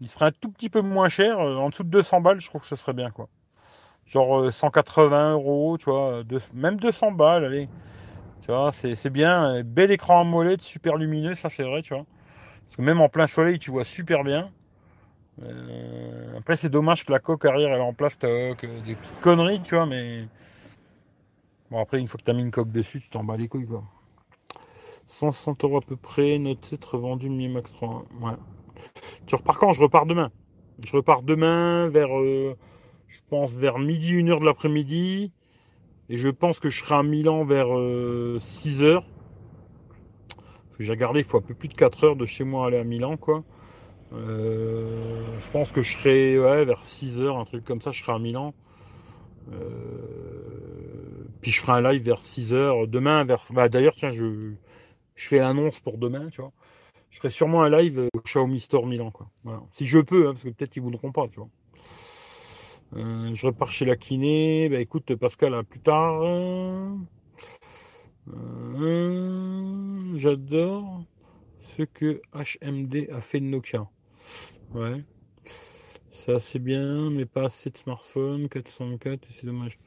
[0.00, 1.38] Il serait un tout petit peu moins cher.
[1.40, 3.28] Euh, en dessous de 200 balles, je trouve que ce serait bien, quoi.
[4.06, 6.22] Genre 180 euh, euros, tu vois.
[6.52, 7.68] même 200 balles, allez.
[8.42, 9.62] Tu vois, c'est bien.
[9.64, 12.04] Bel écran AMOLED, super lumineux, ça c'est vrai, tu vois.
[12.66, 14.50] Parce que même en plein soleil, tu vois super bien.
[15.42, 18.66] Euh, après, c'est dommage que la coque arrière, elle est en plastoc.
[18.86, 20.28] Des petites conneries, tu vois, mais.
[21.70, 23.48] Bon, après, une fois que tu as mis une coque dessus, tu t'en bats les
[23.48, 23.82] couilles, quoi.
[25.06, 28.04] 160 euros à peu près, Note 7 revendu Mi Max 3.
[28.20, 28.32] Ouais.
[29.26, 29.72] Tu repars quand?
[29.72, 30.30] Je repars demain.
[30.82, 32.56] Je repars demain vers, euh,
[33.14, 35.30] je pense, vers midi, 1 heure de l'après-midi.
[36.08, 37.68] Et je pense que je serai à Milan vers
[38.40, 39.06] 6 euh, heures.
[40.80, 42.84] J'ai regardé, il faut un peu plus de 4 heures de chez moi aller à
[42.84, 43.44] Milan, quoi.
[44.12, 48.12] Euh, je pense que je serai vers 6 heures, un truc comme ça, je serai
[48.12, 48.52] à Milan.
[51.40, 52.88] puis je ferai un live vers 6 heures.
[52.88, 53.42] Demain, vers.
[53.50, 54.52] Bah, D'ailleurs, tiens, je,
[55.14, 56.52] je fais l'annonce pour demain, tu vois.
[57.10, 59.28] Je ferai sûrement un live au Xiaomi Store Milan, quoi.
[59.70, 61.48] Si je peux, hein, parce que peut-être qu'ils voudront pas, tu vois.
[62.96, 64.68] Euh, je repars chez la kiné.
[64.68, 66.22] Bah écoute, Pascal, à plus tard.
[68.28, 71.04] Euh, j'adore
[71.60, 73.88] ce que HMD a fait de Nokia.
[74.72, 75.04] Ouais.
[76.12, 79.78] Ça c'est bien, mais pas assez de smartphones, 404, et c'est dommage.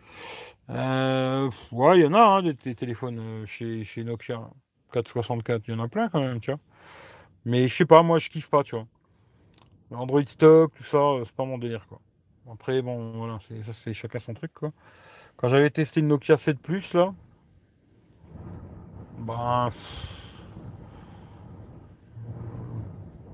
[0.69, 4.49] Euh, ouais, il y en a hein, des, téléphones chez, chez Nokia.
[4.93, 6.59] 464, il y en a plein quand même, tu vois.
[7.45, 8.87] Mais je sais pas, moi je kiffe pas, tu vois.
[9.91, 12.01] Android stock, tout ça, euh, c'est pas mon délire, quoi.
[12.51, 14.71] Après, bon, voilà, ça c'est chacun son truc, quoi.
[15.37, 17.13] Quand j'avais testé une Nokia 7 Plus, là,
[19.17, 19.71] ben,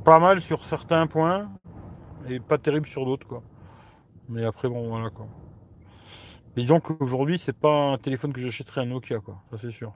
[0.03, 1.49] pas mal sur certains points,
[2.30, 3.43] et pas terrible sur d'autres, quoi.
[4.30, 5.28] Mais après, bon, voilà, quoi.
[6.55, 9.93] disons qu'aujourd'hui, c'est pas un téléphone que j'achèterais à Nokia, quoi, ça c'est sûr.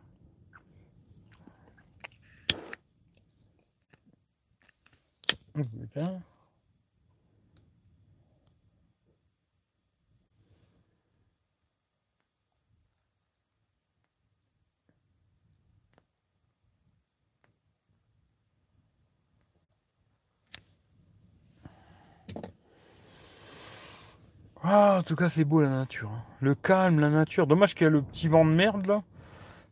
[24.63, 26.09] Ah, en tout cas, c'est beau la nature.
[26.11, 26.23] Hein.
[26.41, 27.47] Le calme, la nature.
[27.47, 29.03] Dommage qu'il y a le petit vent de merde là.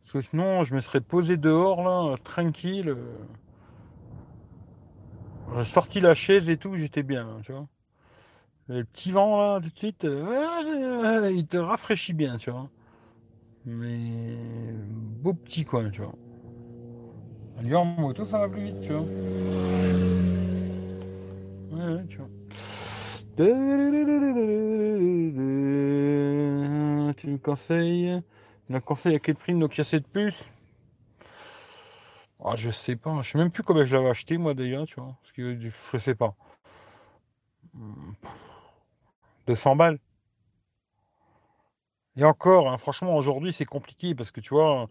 [0.02, 2.90] Parce que sinon, je me serais posé dehors là, tranquille.
[2.90, 3.16] Euh.
[5.64, 7.66] Sorti la chaise et tout, j'étais bien, tu vois.
[8.68, 12.68] le petit vent là, tout de suite, euh, il te rafraîchit bien, tu vois.
[13.64, 14.36] Mais
[15.22, 16.14] beau petit coin, tu vois.
[17.62, 19.06] Lui en moto, ça va plus vite, tu vois.
[21.72, 22.28] Ouais, tu vois.
[23.36, 23.44] Tu
[27.28, 28.22] me conseilles?
[28.70, 30.34] Un conseil à quel prix Nokia 7 Plus?
[32.42, 33.20] Ah, je sais pas.
[33.22, 35.16] Je sais même plus combien j'avais acheté, moi, déjà, tu vois.
[35.34, 35.58] Que
[35.92, 36.34] je sais pas.
[39.46, 39.98] 200 balles.
[42.16, 44.88] Et encore, hein, franchement, aujourd'hui, c'est compliqué parce que tu vois,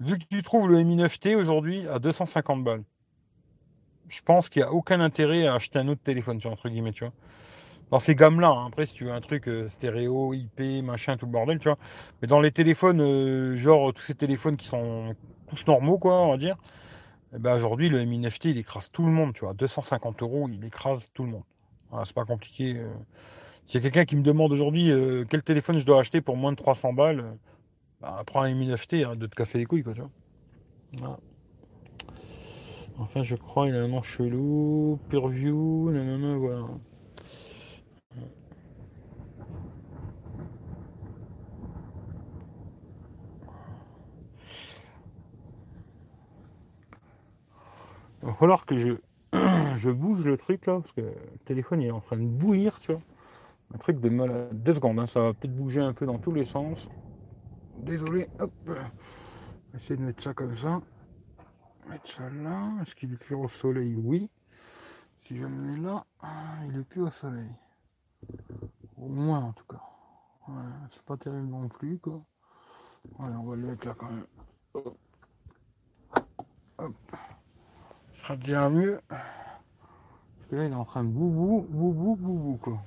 [0.00, 2.82] vu que tu trouves le Mi 9T aujourd'hui à 250 balles,
[4.08, 6.68] je pense qu'il n'y a aucun intérêt à acheter un autre téléphone, tu vois, entre
[6.68, 7.12] guillemets, tu vois.
[7.90, 8.66] Dans ces gammes-là, hein.
[8.68, 11.78] après, si tu veux un truc euh, stéréo, IP, machin, tout le bordel, tu vois.
[12.22, 15.14] Mais dans les téléphones, euh, genre tous ces téléphones qui sont
[15.48, 16.56] tous normaux, quoi, on va dire.
[17.34, 19.54] Eh ben aujourd'hui, le Mi 9T, il écrase tout le monde, tu vois.
[19.54, 21.44] 250 euros, il écrase tout le monde.
[21.90, 22.76] Voilà, c'est pas compliqué.
[22.76, 22.92] Euh.
[23.66, 26.36] S'il y a quelqu'un qui me demande aujourd'hui euh, quel téléphone je dois acheter pour
[26.36, 27.36] moins de 300 balles,
[28.00, 31.20] bah, prends un Mi 9T, hein, de te casser les couilles, quoi, tu vois.
[32.98, 34.98] Enfin, je crois, il a un nom chelou.
[35.08, 36.66] Pureview, nanana, voilà.
[48.40, 48.92] Falloir que je,
[49.76, 52.92] je bouge le truc là, parce que le téléphone est en train de bouillir, tu
[52.92, 53.02] vois.
[53.74, 56.32] Un truc de mal Deux secondes, hein, ça va peut-être bouger un peu dans tous
[56.32, 56.88] les sens.
[57.76, 58.52] Désolé, hop.
[59.74, 60.80] Essayer de mettre ça comme ça.
[61.88, 62.72] Mettre ça là.
[62.80, 63.94] Est-ce qu'il est plus au soleil?
[63.94, 64.30] Oui.
[65.18, 67.50] Si je mets là, ah, il est plus au soleil.
[68.96, 69.82] Au moins en tout cas.
[70.88, 72.22] c'est pas terrible non plus quoi.
[73.18, 74.26] On va le mettre là quand même.
[76.78, 76.96] Hop.
[78.30, 79.00] Ça devient mieux.
[80.48, 82.78] que là, il est en train de boubou, boubou, boubou, quoi.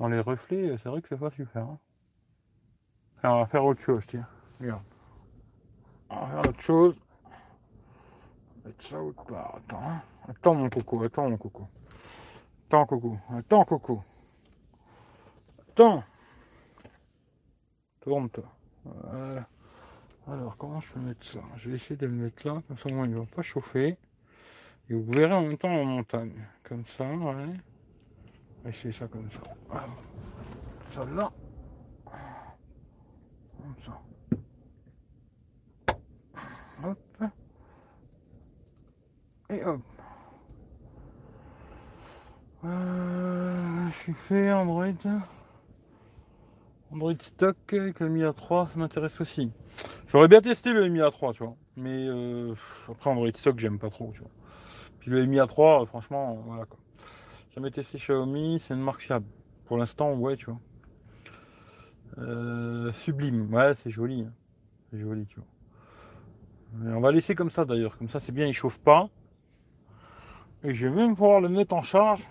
[0.00, 1.62] Dans les reflets, c'est vrai que c'est pas super.
[1.62, 1.78] Hein.
[3.22, 4.26] on va faire autre chose, tiens.
[4.60, 4.82] Regarde.
[6.10, 7.00] On va faire autre chose.
[8.64, 9.58] Mettre ça autre part.
[9.58, 9.80] Attends.
[9.80, 10.02] Hein.
[10.28, 11.68] Attends mon coco, attends mon coco.
[12.66, 14.02] Attends coco, attends coco.
[15.68, 16.02] Attends.
[18.04, 18.44] Tourne-toi.
[20.26, 21.40] Alors comment je peux mettre ça?
[21.56, 23.96] Je vais essayer de le mettre là, comme ça au il ne va pas chauffer.
[24.90, 26.46] Et vous verrez en même temps en montagne.
[26.62, 27.16] Comme ça, ouais.
[27.16, 29.40] On va essayer ça comme ça.
[30.90, 31.32] Ça là.
[33.56, 33.98] Comme ça.
[36.84, 36.98] Hop.
[39.48, 39.80] Et hop.
[42.64, 44.92] Euh, je suis fait Android.
[46.94, 49.50] Android stock avec le Mi A3, ça m'intéresse aussi.
[50.06, 51.56] J'aurais bien testé le Mi A3, tu vois.
[51.76, 52.54] Mais euh,
[52.88, 54.30] après Android stock, j'aime pas trop, tu vois.
[55.00, 56.78] Puis le Mi A3, franchement, voilà quoi.
[57.52, 59.26] Jamais testé Xiaomi, c'est une marque fiable.
[59.64, 60.60] Pour l'instant, ouais, tu vois.
[62.18, 64.22] Euh, sublime, ouais, c'est joli.
[64.22, 64.32] Hein.
[64.90, 66.94] C'est joli, tu vois.
[66.96, 69.08] on va laisser comme ça d'ailleurs, comme ça c'est bien, il chauffe pas.
[70.62, 72.28] Et je vais même pouvoir le mettre en charge.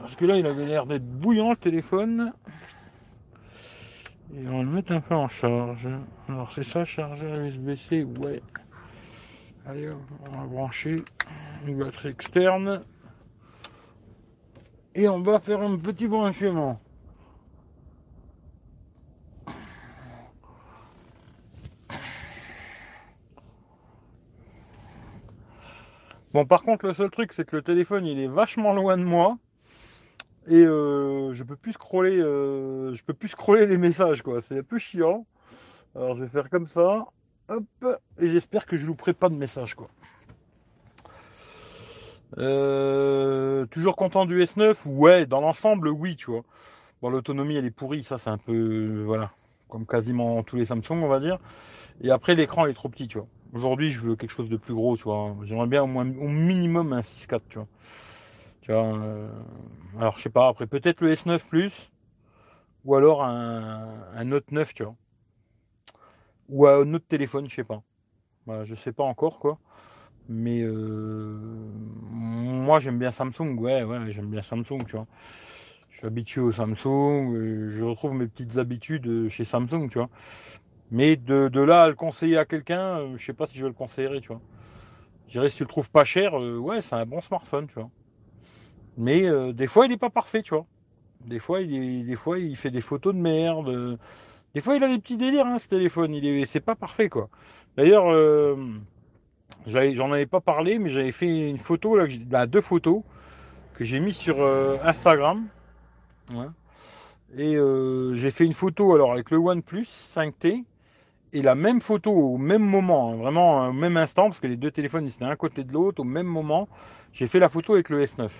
[0.00, 2.32] Parce que là, il avait l'air d'être bouillant le téléphone.
[4.38, 5.88] Et on le mettre un peu en charge.
[6.28, 8.42] Alors c'est ça, chargeur USB-C, ouais.
[9.64, 11.02] Allez, on va brancher
[11.66, 12.82] une batterie externe.
[14.94, 16.78] Et on va faire un petit branchement.
[26.34, 29.04] Bon, par contre, le seul truc, c'est que le téléphone, il est vachement loin de
[29.04, 29.38] moi.
[30.48, 34.40] Et euh, je peux plus scroller, euh, je peux plus scroller les messages, quoi.
[34.40, 35.26] C'est un peu chiant.
[35.94, 37.06] Alors, je vais faire comme ça.
[37.48, 37.64] Hop.
[38.18, 39.88] Et j'espère que je louperai pas de messages, quoi.
[42.38, 46.42] Euh, toujours content du S9 Ouais, dans l'ensemble, oui, tu vois.
[47.02, 48.04] Bon, l'autonomie, elle est pourrie.
[48.04, 49.32] Ça, c'est un peu, voilà,
[49.68, 51.38] comme quasiment tous les Samsung, on va dire.
[52.02, 53.26] Et après, l'écran est trop petit, tu vois.
[53.52, 55.34] Aujourd'hui, je veux quelque chose de plus gros, tu vois.
[55.44, 57.66] J'aimerais bien au moins au minimum un 6.4, tu vois.
[58.70, 59.28] Euh,
[59.98, 61.90] alors, je sais pas, après, peut-être le S9 Plus,
[62.84, 64.96] ou alors un, un Note 9, tu vois.
[66.48, 67.82] Ou un autre téléphone, je sais pas.
[68.64, 69.58] Je sais pas encore, quoi.
[70.28, 71.38] Mais euh,
[72.10, 75.06] moi, j'aime bien Samsung, ouais, ouais, j'aime bien Samsung, tu vois.
[75.90, 80.10] Je suis habitué au Samsung, euh, je retrouve mes petites habitudes chez Samsung, tu vois.
[80.90, 83.72] Mais de, là à le conseiller à quelqu'un, euh, je sais pas si je le
[83.72, 84.40] conseiller, tu vois.
[85.28, 87.74] Je dirais si tu le trouves pas cher, euh, ouais, c'est un bon smartphone, tu
[87.74, 87.90] vois.
[88.96, 90.66] Mais euh, des fois, il n'est pas parfait, tu vois.
[91.24, 93.98] Des fois, il des fois, il fait des photos de merde.
[94.54, 96.14] Des fois, il a des petits délires, hein, ce téléphone.
[96.14, 97.28] Il est, c'est pas parfait, quoi.
[97.76, 98.06] D'ailleurs,
[99.66, 103.02] j'en avais pas parlé, mais j'avais fait une photo là, bah, deux photos
[103.74, 104.44] que j'ai mis sur
[104.82, 105.46] Instagram.
[107.36, 107.56] Et
[108.12, 110.64] j'ai fait une photo alors avec le OnePlus 5T
[111.36, 114.56] et la même photo au même moment, hein, vraiment au même instant, parce que les
[114.56, 116.66] deux téléphones ils étaient un côté de l'autre, au même moment,
[117.12, 118.30] j'ai fait la photo avec le S9.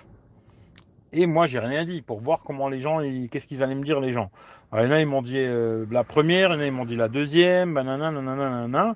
[1.19, 2.99] Et moi, j'ai rien dit pour voir comment les gens,
[3.31, 4.29] qu'est-ce qu'ils allaient me dire les gens.
[4.71, 6.65] Alors, il y en a, ils m'ont dit euh, la première, il y en a,
[6.67, 8.95] ils m'ont dit la deuxième, banana, nanana,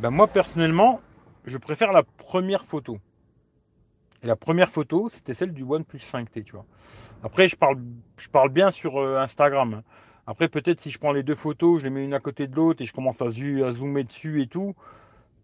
[0.00, 1.02] Ben, moi, personnellement,
[1.44, 2.98] je préfère la première photo.
[4.22, 6.64] Et la première photo, c'était celle du OnePlus 5T, tu vois.
[7.22, 7.76] Après, je parle,
[8.16, 9.82] je parle bien sur euh, Instagram.
[10.26, 12.56] Après, peut-être si je prends les deux photos, je les mets une à côté de
[12.56, 14.74] l'autre et je commence à, zoomer dessus et tout,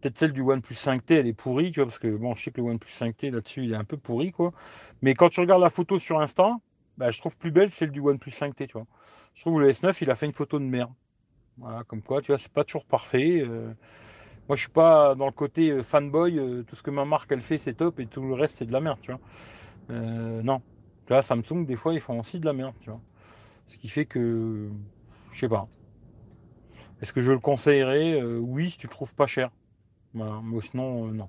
[0.01, 2.51] peut-être celle du OnePlus 5T, elle est pourrie, tu vois, parce que bon, je sais
[2.51, 4.53] que le OnePlus 5T là-dessus, il est un peu pourri, quoi.
[5.03, 6.57] Mais quand tu regardes la photo sur Insta,
[6.97, 8.87] bah, je trouve plus belle celle du OnePlus 5T, tu vois.
[9.35, 10.93] Je trouve que le S9, il a fait une photo de merde.
[11.59, 13.43] Voilà, comme quoi, tu vois, c'est pas toujours parfait.
[13.47, 13.73] Euh.
[14.49, 17.31] moi, je suis pas dans le côté euh, fanboy, euh, tout ce que ma marque,
[17.33, 19.21] elle fait, c'est top, et tout le reste, c'est de la merde, tu vois.
[20.43, 20.63] non.
[21.07, 23.01] Tu vois, Samsung, des fois, ils font aussi de la merde, tu vois.
[23.69, 24.69] Ce qui fait que,
[25.33, 25.69] je sais pas.
[27.03, 29.51] Est-ce que je le conseillerais Oui, si tu le trouves pas cher.
[30.15, 30.41] Voilà.
[30.43, 31.29] Mais sinon, euh, non.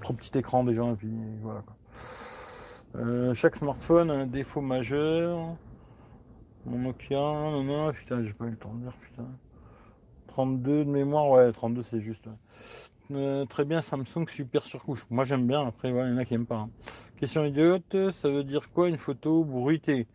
[0.00, 1.10] trop petit écran déjà, et puis
[1.42, 1.62] voilà.
[2.94, 5.56] Euh, chaque smartphone a un défaut majeur.
[6.66, 9.26] Mon Nokia, non, non, putain, j'ai pas eu le temps de dire, putain.
[10.28, 12.28] 32 de mémoire, ouais, 32 c'est juste.
[13.48, 15.04] très bien, Samsung super surcouche.
[15.10, 16.56] Moi j'aime bien, après, il y en a qui aiment pas.
[16.56, 16.70] Hein.
[17.18, 20.06] Question idiote, ça veut dire quoi une photo bruitée?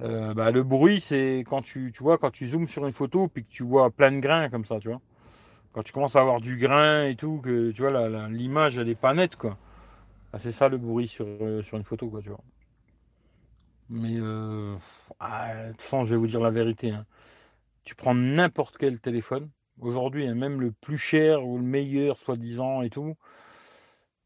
[0.00, 3.28] Euh, bah, le bruit, c'est quand tu, tu vois, quand tu zoomes sur une photo,
[3.28, 5.00] puis que tu vois plein de grains comme ça, tu vois.
[5.74, 8.94] Quand tu commences à avoir du grain et tout, que tu vois, l'image, elle est
[8.94, 9.58] pas nette, quoi.
[10.32, 12.20] Bah, c'est ça le bruit sur, euh, une photo, quoi.
[13.90, 14.76] Mais, euh,
[15.18, 16.90] ah, de toute façon, je vais vous dire la vérité.
[16.90, 17.04] Hein.
[17.84, 19.50] tu prends n'importe quel téléphone.
[19.80, 23.16] Aujourd'hui, hein, même le plus cher ou le meilleur, soi-disant, et tout.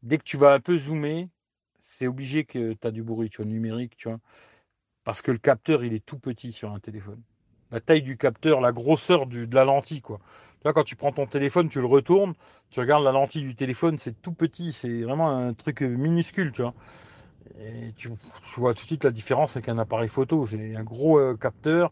[0.03, 1.29] Dès que tu vas un peu zoomer,
[1.81, 4.19] c'est obligé que tu as du bruit, tu vois, numérique, tu vois.
[5.03, 7.21] Parce que le capteur, il est tout petit sur un téléphone.
[7.71, 10.19] La taille du capteur, la grosseur de la lentille, quoi.
[10.65, 12.33] Tu quand tu prends ton téléphone, tu le retournes,
[12.69, 16.61] tu regardes la lentille du téléphone, c'est tout petit, c'est vraiment un truc minuscule, tu
[16.61, 16.73] vois.
[17.61, 18.09] Et tu,
[18.57, 20.47] vois tout de suite la différence avec un appareil photo.
[20.47, 21.91] C'est un gros euh, capteur,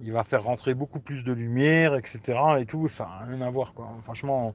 [0.00, 2.38] il va faire rentrer beaucoup plus de lumière, etc.
[2.58, 3.88] Et tout, ça n'a rien à voir, quoi.
[4.04, 4.54] Franchement,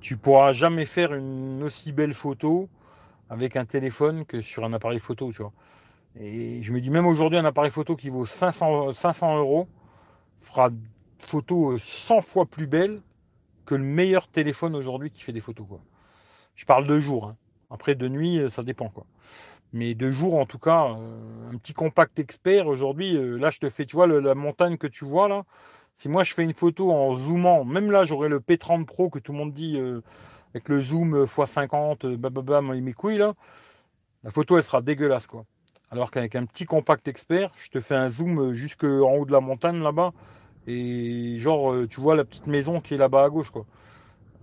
[0.00, 2.68] tu pourras jamais faire une aussi belle photo
[3.28, 5.52] avec un téléphone que sur un appareil photo, tu vois.
[6.18, 9.68] Et je me dis, même aujourd'hui, un appareil photo qui vaut 500, 500 euros
[10.40, 10.70] fera
[11.26, 13.00] photo 100 euh, fois plus belle
[13.66, 15.66] que le meilleur téléphone aujourd'hui qui fait des photos.
[15.68, 15.80] Quoi.
[16.54, 17.26] Je parle de jour.
[17.26, 17.36] Hein.
[17.70, 18.88] Après, de nuit, euh, ça dépend.
[18.88, 19.06] Quoi.
[19.72, 23.70] Mais de jour, en tout cas, euh, un petit compact expert aujourd'hui, là, je te
[23.70, 25.44] fais, tu vois, la montagne que tu vois là.
[25.96, 29.18] Si moi je fais une photo en zoomant, même là, j'aurais le P30 Pro que
[29.18, 29.78] tout le monde dit
[30.54, 33.34] avec le zoom x50, bababa, mes couilles là.
[34.24, 35.44] La photo, elle sera dégueulasse, quoi.
[35.90, 39.40] Alors qu'avec un petit compact expert, je te fais un zoom jusqu'en haut de la
[39.40, 40.12] montagne là-bas.
[40.70, 43.66] Et genre, euh, tu vois la petite maison qui est là-bas à gauche, quoi.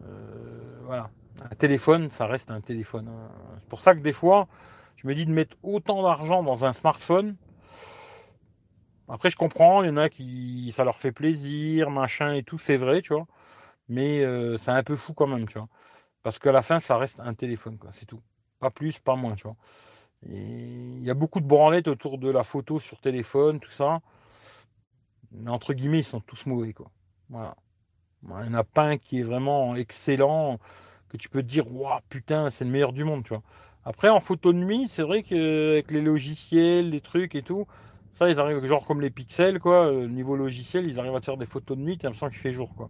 [0.04, 1.10] Euh, voilà.
[1.50, 3.08] Un téléphone, ça reste un téléphone.
[3.08, 3.30] Hein.
[3.62, 4.48] C'est pour ça que des fois,
[4.98, 7.36] je me dis de mettre autant d'argent dans un smartphone.
[9.08, 12.58] Après, je comprends, il y en a qui ça leur fait plaisir, machin et tout,
[12.58, 13.26] c'est vrai, tu vois.
[13.90, 15.70] Mais euh, c'est un peu fou quand même, tu vois.
[16.24, 17.92] Parce qu'à la fin, ça reste un téléphone, quoi.
[17.94, 18.22] C'est tout.
[18.60, 19.56] Pas plus, pas moins, tu vois.
[20.24, 24.02] il y a beaucoup de branlettes autour de la photo sur téléphone, tout ça.
[25.48, 26.92] Entre guillemets, ils sont tous mauvais, quoi.
[27.30, 27.56] Voilà.
[28.24, 30.60] Il n'y en a pas un qui est vraiment excellent,
[31.10, 33.44] que tu peux te dire, waouh, putain, c'est le meilleur du monde, tu vois.
[33.86, 37.68] Après, en photo de nuit, c'est vrai qu'avec les logiciels, les trucs et tout,
[38.14, 41.38] ça, ils arrivent, genre comme les pixels, quoi, euh, niveau logiciel, ils arrivent à faire
[41.38, 42.90] des photos de nuit, tu as l'impression qu'il fait jour, quoi.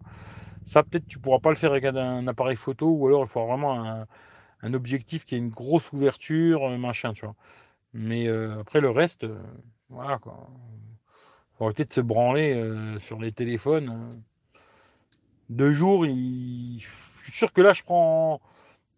[0.65, 3.45] Ça, peut-être, tu pourras pas le faire avec un, appareil photo, ou alors il faut
[3.45, 4.05] vraiment
[4.63, 7.35] un, objectif qui a une grosse ouverture, euh, machin, tu vois.
[7.93, 9.25] Mais euh, après, le reste,
[9.89, 10.49] voilà, quoi.
[11.59, 13.89] Arrêter de se branler euh, sur les téléphones.
[13.89, 14.09] Hein.
[15.49, 18.41] Deux jours, je suis sûr que là, je prends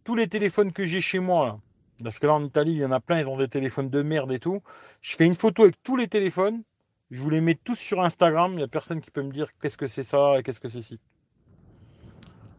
[0.03, 1.59] tous les téléphones que j'ai chez moi.
[2.03, 4.01] Parce que là, en Italie, il y en a plein, ils ont des téléphones de
[4.01, 4.61] merde et tout.
[5.01, 6.63] Je fais une photo avec tous les téléphones.
[7.11, 8.53] Je vous les mets tous sur Instagram.
[8.53, 10.69] Il n'y a personne qui peut me dire qu'est-ce que c'est ça et qu'est-ce que
[10.69, 10.99] c'est ci.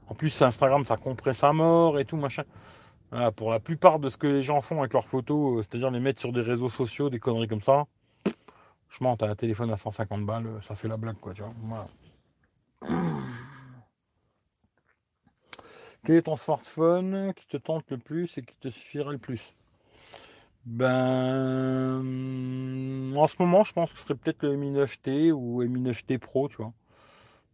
[0.08, 2.44] En plus, Instagram, ça compresse à mort et tout, machin.
[3.36, 6.00] pour la plupart de ce que les gens font avec leurs photos, euh, c'est-à-dire les
[6.00, 7.86] mettre sur des réseaux sociaux, des conneries comme ça,
[8.90, 11.86] Franchement, t'as un téléphone à 150 balles, ça fait la blague, quoi, tu vois.
[16.04, 19.54] Quel est ton smartphone qui te tente le plus et qui te suffirait le plus?
[20.66, 22.00] Ben,
[23.16, 26.18] en ce moment, je pense que ce serait peut-être le Mi 9T ou Mi 9T
[26.18, 26.72] Pro, tu vois.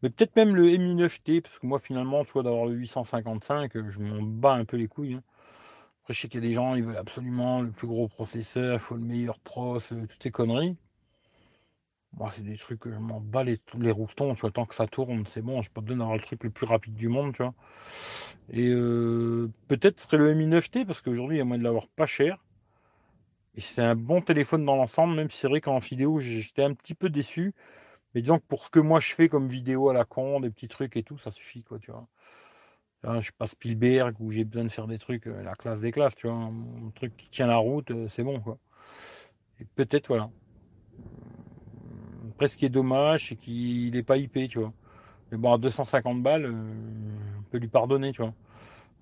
[0.02, 3.72] Mais peut-être même le Mi 9T, parce que moi, finalement, tu vois, d'avoir le 855,
[3.90, 5.14] je m'en bats un peu les couilles.
[5.14, 5.22] Hein.
[6.02, 8.74] Après, je sais qu'il y a des gens, ils veulent absolument le plus gros processeur,
[8.76, 10.76] il faut le meilleur pros, toutes ces conneries.
[12.14, 14.74] Moi, c'est des trucs que je m'en bats les, les roustons, tu vois, tant que
[14.74, 17.34] ça tourne, c'est bon, je peux te donner le truc le plus rapide du monde,
[17.34, 17.54] tu vois.
[18.50, 21.88] Et euh, peut-être serait le Mi 9T, parce qu'aujourd'hui, il y a moyen de l'avoir
[21.88, 22.38] pas cher.
[23.56, 26.74] Et c'est un bon téléphone dans l'ensemble, même si c'est vrai qu'en vidéo, j'étais un
[26.74, 27.54] petit peu déçu.
[28.14, 30.50] Mais disons que pour ce que moi je fais comme vidéo à la con, des
[30.50, 32.06] petits trucs et tout, ça suffit, quoi, tu vois.
[33.04, 35.92] je suis pas Spielberg où j'ai besoin de faire des trucs, euh, la classe des
[35.92, 36.36] classes, tu vois.
[36.36, 38.58] Un truc qui tient la route, euh, c'est bon, quoi.
[39.60, 40.30] Et peut-être, voilà.
[42.36, 44.70] Après, ce qui est dommage, c'est qu'il n'est pas IP, tu vois.
[45.32, 46.52] Mais bon, à 250 balles, euh,
[47.38, 48.34] on peut lui pardonner, tu vois.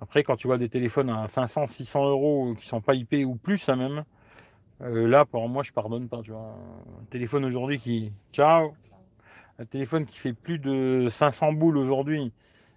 [0.01, 3.35] Après, quand tu vois des téléphones à 500, 600 euros qui sont pas IP ou
[3.35, 4.05] plus, ça même,
[4.83, 6.57] euh, là, pour moi, je pardonne pas, tu vois.
[7.03, 8.13] Un téléphone aujourd'hui qui.
[8.33, 8.77] Ciao
[9.59, 12.33] Un téléphone qui fait plus de 500 boules aujourd'hui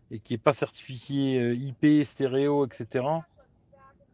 [0.10, 3.06] et qui n'est pas certifié euh, IP, stéréo, etc.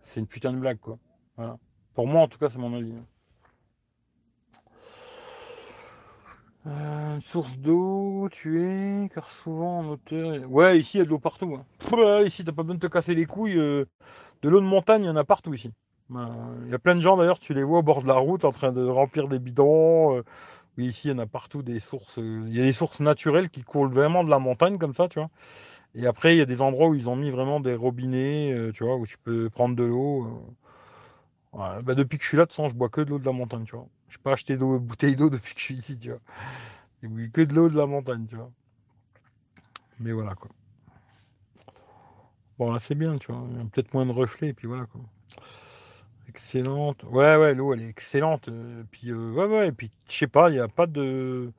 [0.01, 0.97] C'est une putain de blague, quoi.
[1.37, 1.57] Voilà.
[1.93, 2.93] Pour moi, en tout cas, c'est mon avis.
[6.65, 10.49] Euh, source d'eau, tu es, car souvent en hauteur.
[10.49, 11.57] Ouais, ici il y a de l'eau partout.
[11.57, 12.23] Hein.
[12.25, 13.57] Ici, t'as pas besoin de te casser les couilles.
[13.57, 13.85] Euh,
[14.41, 15.71] de l'eau de montagne, il y en a partout ici.
[16.09, 18.15] Ben, il y a plein de gens d'ailleurs, tu les vois au bord de la
[18.15, 20.17] route en train de remplir des bidons.
[20.17, 20.23] Euh.
[20.77, 22.17] Oui, ici, il y en a partout des sources.
[22.17, 25.19] Il y a des sources naturelles qui coulent vraiment de la montagne comme ça, tu
[25.19, 25.29] vois.
[25.95, 28.83] Et après, il y a des endroits où ils ont mis vraiment des robinets, tu
[28.83, 30.55] vois, où tu peux prendre de l'eau.
[31.53, 33.31] Bah, depuis que je suis là, de façon, je bois que de l'eau de la
[33.31, 33.87] montagne, tu vois.
[34.09, 36.19] Je peux acheter d'eau, bouteille d'eau depuis que je suis ici, tu vois.
[37.01, 38.51] J'ai que de l'eau de la montagne, tu vois.
[39.99, 40.49] Mais voilà, quoi.
[42.57, 43.43] Bon, là, c'est bien, tu vois.
[43.51, 45.01] Il y a peut-être moins de reflets, et puis voilà, quoi.
[46.29, 47.03] Excellente.
[47.03, 48.47] Ouais, ouais, l'eau, elle est excellente.
[48.47, 51.51] Euh, puis, euh, ouais, ouais, et puis, je sais pas, il n'y a pas de.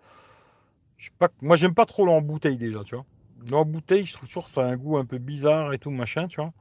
[1.19, 3.05] Pas, moi j'aime pas trop l'eau en bouteille déjà, tu vois.
[3.51, 5.91] L'eau en bouteille, je trouve toujours ça a un goût un peu bizarre et tout,
[5.91, 6.53] machin, tu vois.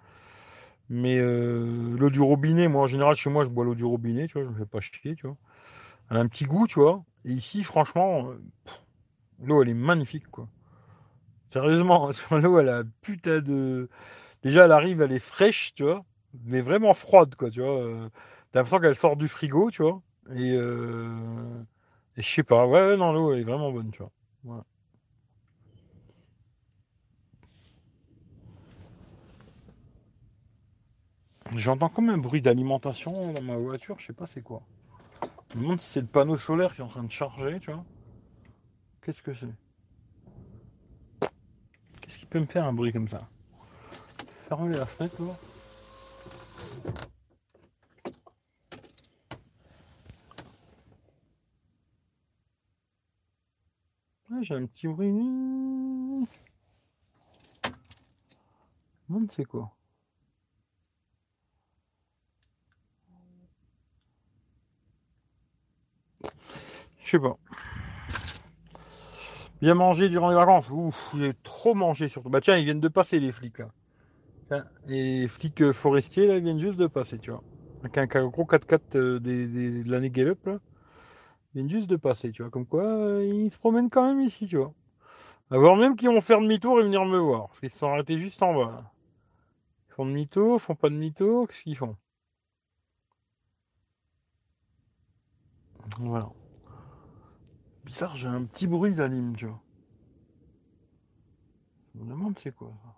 [0.90, 4.28] Mais euh, l'eau du robinet, moi en général chez moi je bois l'eau du robinet,
[4.28, 5.38] tu vois, je me fais pas chier, tu vois.
[6.12, 7.04] Elle a un petit goût, tu vois.
[7.26, 8.42] Et ici, franchement, euh,
[9.44, 10.48] l'eau elle est magnifique, quoi.
[11.52, 13.90] Sérieusement, l'eau elle a putain de.
[14.44, 16.06] Déjà elle arrive, elle est fraîche, tu vois,
[16.46, 17.80] mais vraiment froide, quoi, tu vois.
[17.84, 18.10] Euh,
[18.52, 20.02] t'as l'impression qu'elle sort du frigo, tu vois.
[20.36, 24.04] Et, et je sais pas, ouais, non, l'eau elle est vraiment bonne, tu
[24.44, 24.66] vois.
[31.56, 34.64] J'entends comme un bruit d'alimentation dans ma voiture, je sais pas c'est quoi.
[35.52, 37.72] Je me demande si c'est le panneau solaire qui est en train de charger, tu
[37.72, 37.86] vois.
[39.02, 41.30] Qu'est-ce que c'est?
[42.02, 43.28] Qu'est-ce qui peut me faire un bruit comme ça?
[44.50, 45.38] Fermez la fenêtre, là.
[54.42, 56.28] j'ai un petit bruit.
[59.10, 59.72] Je c'est quoi.
[67.04, 67.38] Je sais pas.
[69.62, 70.70] Bien manger durant les vacances.
[70.70, 72.30] Ouf, j'ai trop mangé surtout.
[72.30, 74.66] Bah tiens, ils viennent de passer les flics là.
[74.88, 77.44] les flics euh, forestiers là, ils viennent juste de passer, tu vois.
[77.84, 80.60] Avec un gros 4x4 euh, de l'année Gallup là.
[81.54, 82.50] Ils viennent juste de passer, tu vois.
[82.50, 84.74] Comme quoi, euh, ils se promènent quand même ici, tu vois.
[85.52, 87.48] Alors même qu'ils vont faire demi-tour et venir me voir.
[87.48, 88.92] Parce qu'ils se sont arrêtés juste en bas.
[89.90, 91.98] Ils font demi-tour, font pas demi-tour, qu'est-ce qu'ils font?
[96.00, 96.30] Voilà.
[97.94, 99.62] Bizarre, j'ai un petit bruit d'anime, tu vois.
[101.94, 102.90] Je me demande c'est quoi ça?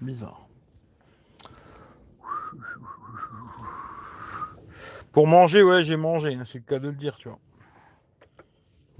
[0.00, 0.46] Bizarre.
[5.10, 7.40] Pour manger, ouais, j'ai mangé, hein, c'est le cas de le dire, tu vois.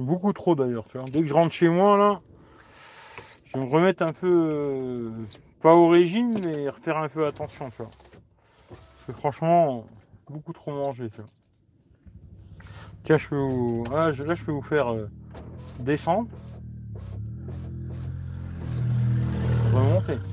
[0.01, 1.09] Beaucoup trop d'ailleurs, tu vois.
[1.09, 2.19] Dès que je rentre chez moi, là,
[3.45, 5.13] je vais me remettre un peu, euh,
[5.63, 7.91] pas au régime, mais refaire un peu attention, tu vois.
[8.69, 9.87] Parce que franchement,
[10.29, 11.31] beaucoup trop manger, tu vois.
[13.09, 15.09] Je peux vous, ah, là, je peux vous faire euh,
[15.79, 16.29] descendre.
[19.73, 20.19] Remonter.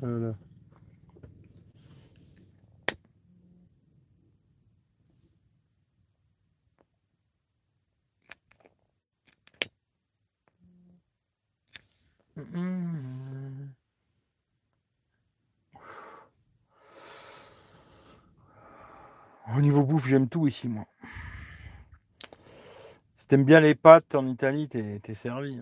[0.00, 0.34] Voilà.
[19.52, 20.86] Au niveau bouffe, j'aime tout ici, moi.
[23.14, 25.60] Si t'aimes bien les pâtes en Italie, t'es, servi.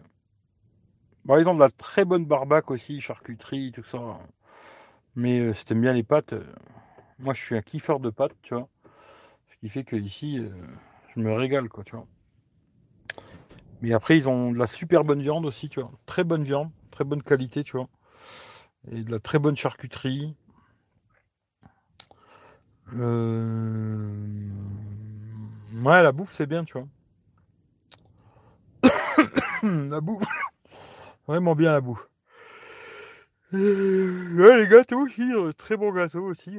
[1.28, 3.99] Ils ont de la très bonne barbaque aussi, charcuterie, tout ça.
[5.16, 6.45] Mais euh, si t'aimes bien les pâtes, euh,
[7.18, 8.68] moi je suis un kiffeur de pâtes, tu vois.
[9.49, 10.49] Ce qui fait que ici, euh,
[11.14, 12.07] je me régale, quoi, tu vois.
[13.80, 15.91] Mais après, ils ont de la super bonne viande aussi, tu vois.
[16.07, 17.89] Très bonne viande, très bonne qualité, tu vois.
[18.91, 20.37] Et de la très bonne charcuterie.
[22.95, 24.51] Euh...
[25.74, 26.86] Ouais, la bouffe, c'est bien, tu vois.
[29.62, 30.24] la bouffe.
[31.26, 32.09] Vraiment bien la bouffe.
[33.55, 36.59] Euh, ouais, les gâteaux aussi, euh, très bons gâteaux aussi.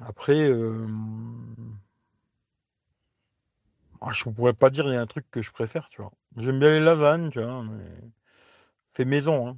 [0.00, 0.86] Après, euh...
[4.12, 6.12] Je pourrais pas dire il y a un truc que je préfère, tu vois.
[6.36, 7.84] J'aime bien les lasagnes, tu vois, mais
[8.90, 9.48] fait maison.
[9.48, 9.56] Hein.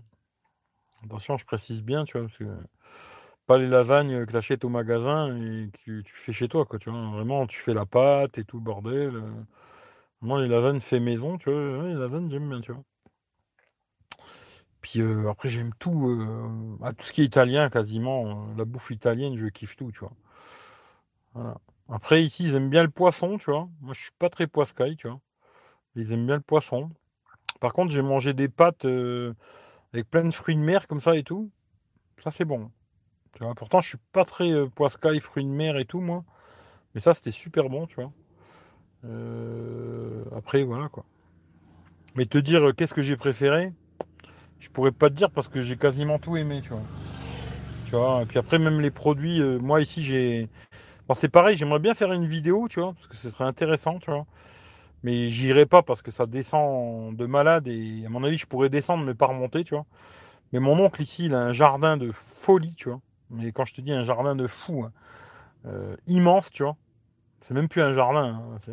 [1.05, 2.29] Attention, je précise bien, tu vois,
[3.47, 6.79] pas les lasagnes que tu achètes au magasin et que tu, fais chez toi, quoi,
[6.79, 7.01] tu vois.
[7.11, 9.23] Vraiment, tu fais la pâte et tout le bordel.
[10.21, 11.89] Vraiment, les lasagnes fait maison, tu vois.
[11.89, 12.83] les lasagnes, j'aime bien, tu vois.
[14.81, 18.47] Puis euh, après, j'aime tout, euh, à tout ce qui est italien quasiment.
[18.57, 20.13] la bouffe italienne, je kiffe tout, tu vois.
[21.89, 23.69] Après, ici, ils aiment bien le poisson, tu vois.
[23.81, 25.21] Moi, je suis pas très poiscaille, tu vois.
[25.97, 26.91] Ils aiment bien le poisson.
[27.61, 29.35] Par contre, j'ai mangé des pâtes euh,
[29.93, 31.51] avec plein de fruits de mer comme ça et tout.
[32.23, 32.71] Ça, c'est bon.
[33.37, 36.25] Tu vois, pourtant, je suis pas très euh, poiscaille, fruits de mer et tout, moi.
[36.95, 38.11] Mais ça, c'était super bon, tu vois.
[39.05, 41.05] Euh, après, voilà, quoi.
[42.15, 43.75] Mais te dire qu'est-ce que j'ai préféré,
[44.59, 46.71] je pourrais pas te dire parce que j'ai quasiment tout aimé, tu
[47.91, 48.23] vois.
[48.23, 50.49] Et puis après, même les produits, moi ici, j'ai
[51.09, 54.01] Bon, c'est pareil, j'aimerais bien faire une vidéo, tu vois, parce que ce serait intéressant,
[54.01, 54.27] tu vois.
[55.05, 58.71] Mais j'irai pas parce que ça descend de malade et à mon avis, je pourrais
[58.71, 59.87] descendre mais pas remonter, tu vois.
[60.53, 63.01] Mais mon oncle ici, il a un jardin de folie, tu vois.
[63.31, 64.93] Mais quand je te dis un jardin de fou, hein,
[65.67, 66.77] euh, immense, tu vois.
[67.43, 68.73] C'est même plus un jardin, hein, c'est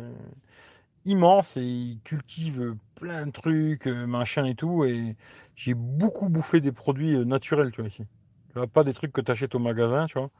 [1.04, 4.84] immense et il cultive plein de trucs, euh, machin et tout.
[4.84, 5.16] Et
[5.56, 8.04] j'ai beaucoup bouffé des produits euh, naturels, tu vois, ici.
[8.48, 10.30] Tu vois, pas des trucs que tu achètes au magasin, tu vois.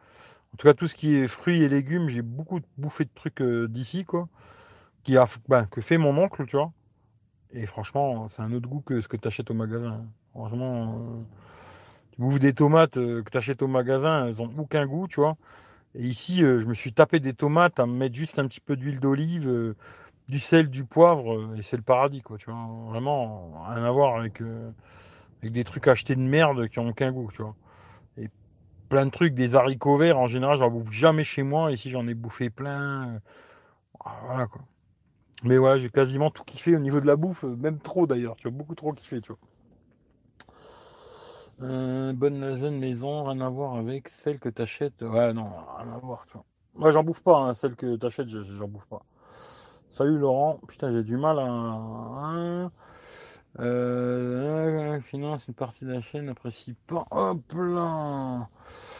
[0.55, 3.43] En tout cas, tout ce qui est fruits et légumes, j'ai beaucoup bouffé de trucs
[3.43, 4.29] d'ici, quoi.
[5.49, 6.73] Ben, que fait mon oncle, tu vois.
[7.53, 10.07] Et franchement, c'est un autre goût que ce que tu achètes au magasin.
[10.33, 11.23] Franchement, euh,
[12.15, 15.21] tu bouffes des tomates euh, que tu achètes au magasin, elles ont aucun goût, tu
[15.21, 15.37] vois.
[15.95, 18.77] Et ici, je me suis tapé des tomates à me mettre juste un petit peu
[18.77, 19.75] d'huile d'olive,
[20.29, 22.69] du sel, du poivre, et c'est le paradis, quoi, tu vois.
[22.91, 24.41] Vraiment, rien à voir avec,
[25.43, 27.55] avec des trucs achetés de merde qui ont aucun goût, tu vois
[28.89, 31.73] plein de trucs, des haricots verts, en général, j'en bouffe jamais chez moi.
[31.73, 33.21] Ici, j'en ai bouffé plein.
[34.05, 34.62] Ah, voilà quoi.
[35.43, 38.49] Mais ouais, j'ai quasiment tout kiffé au niveau de la bouffe, même trop d'ailleurs, tu
[38.49, 39.39] vois, beaucoup trop kiffé, tu vois.
[41.63, 45.03] Euh, bonne lasagne maison, rien à voir avec celle que t'achètes.
[45.03, 46.27] Ouais, non, rien à voir.
[46.75, 49.03] Moi, j'en bouffe pas, hein, celle que t'achètes, j'en bouffe pas.
[49.91, 51.45] Salut Laurent, putain, j'ai du mal à.
[51.45, 52.71] Hein.
[53.61, 57.05] Euh, finance une partie de la chaîne, n'apprécie pas.
[57.13, 58.49] Hop là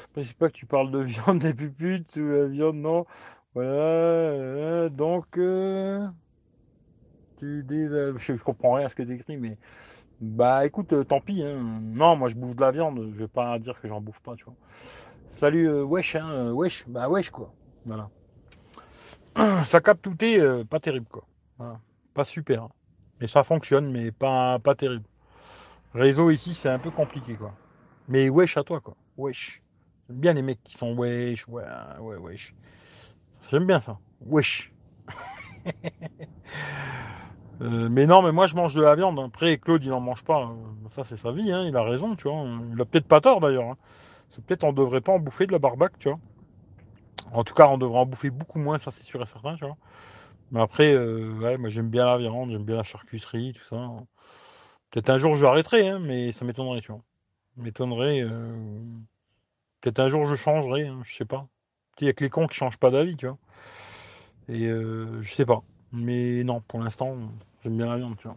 [0.07, 3.07] N'apprécie pas que tu parles de viande des puputes ou la viande, non.
[3.55, 5.37] Voilà, euh, donc.
[5.39, 6.07] Euh,
[7.39, 9.59] tu dis, je, comprends rien à ce que tu écris, mais.
[10.21, 11.43] Bah écoute, euh, tant pis.
[11.43, 11.57] Hein.
[11.83, 14.35] Non, moi je bouffe de la viande, je vais pas dire que j'en bouffe pas,
[14.37, 14.55] tu vois.
[15.29, 17.53] Salut, wesh, hein, wesh, bah wesh quoi.
[17.87, 18.09] Voilà.
[19.65, 21.25] Ça capte tout est pas terrible quoi.
[22.15, 22.65] Pas super.
[22.65, 22.71] Hein.
[23.21, 25.05] Et ça fonctionne, mais pas, pas terrible.
[25.95, 27.55] Réseau ici, c'est un peu compliqué, quoi.
[28.09, 28.97] Mais wesh à toi, quoi.
[29.17, 29.63] Wesh.
[30.09, 31.65] J'aime bien les mecs qui sont wesh, ouais,
[32.01, 32.55] ouais, wesh.
[33.51, 33.99] J'aime bien ça.
[34.21, 34.73] Wesh.
[37.63, 39.19] Euh, mais non, mais moi je mange de la viande.
[39.21, 40.51] Après, Claude, il n'en mange pas.
[40.91, 41.63] Ça, c'est sa vie, hein.
[41.63, 42.45] il a raison, tu vois.
[42.73, 43.71] Il a peut-être pas tort d'ailleurs.
[43.71, 43.77] Hein.
[44.47, 46.19] Peut-être on devrait pas en bouffer de la barbaque, tu vois.
[47.33, 49.65] En tout cas, on devrait en bouffer beaucoup moins, ça c'est sûr et certain, tu
[49.65, 49.77] vois.
[50.53, 53.89] Mais après, euh, ouais, moi j'aime bien la viande, j'aime bien la charcuterie, tout ça.
[54.91, 57.03] Peut-être un jour je arrêterai, hein, mais ça m'étonnerait, tu vois.
[57.57, 58.23] M'étonnerait.
[58.23, 58.55] Euh,
[59.81, 61.49] peut-être un jour je changerai, hein, je sais pas.
[62.01, 63.39] Il y a que les cons qui changent pas d'avis, tu vois.
[64.49, 65.63] Et euh, je sais pas.
[65.95, 67.17] Mais non, pour l'instant,
[67.63, 68.37] j'aime bien la viande, tu vois.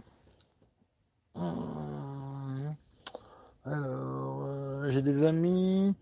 [3.65, 5.95] Alors, j'ai des amis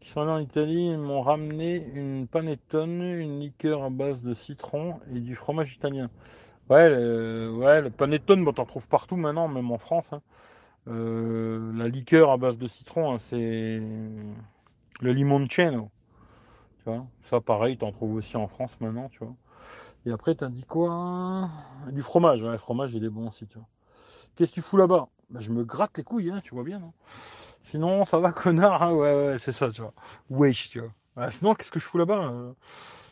[0.00, 4.34] qui sont allés en Italie, ils m'ont ramené une panettone, une liqueur à base de
[4.34, 6.10] citron et du fromage italien.
[6.70, 10.06] Ouais, le, ouais, le panettone, bon, t'en trouves partout maintenant, même en France.
[10.12, 10.22] Hein.
[10.88, 13.80] Euh, la liqueur à base de citron, hein, c'est
[15.00, 15.90] le limoncello.
[16.78, 19.34] Tu vois, ça pareil, t'en trouves aussi en France maintenant, tu vois.
[20.04, 21.48] Et après, t'as dit quoi?
[21.90, 23.68] Du fromage, ouais, le fromage, il est bon aussi, tu vois.
[24.36, 25.08] Qu'est-ce que tu fous là-bas?
[25.30, 26.92] Bah, Je me gratte les couilles, hein, tu vois bien, non?
[27.62, 28.82] Sinon, ça va, connard.
[28.82, 29.94] Hein, ouais, ouais, c'est ça, tu vois.
[30.30, 30.90] Wesh, tu vois.
[31.16, 32.52] Bah, sinon, qu'est-ce que je fous là-bas euh,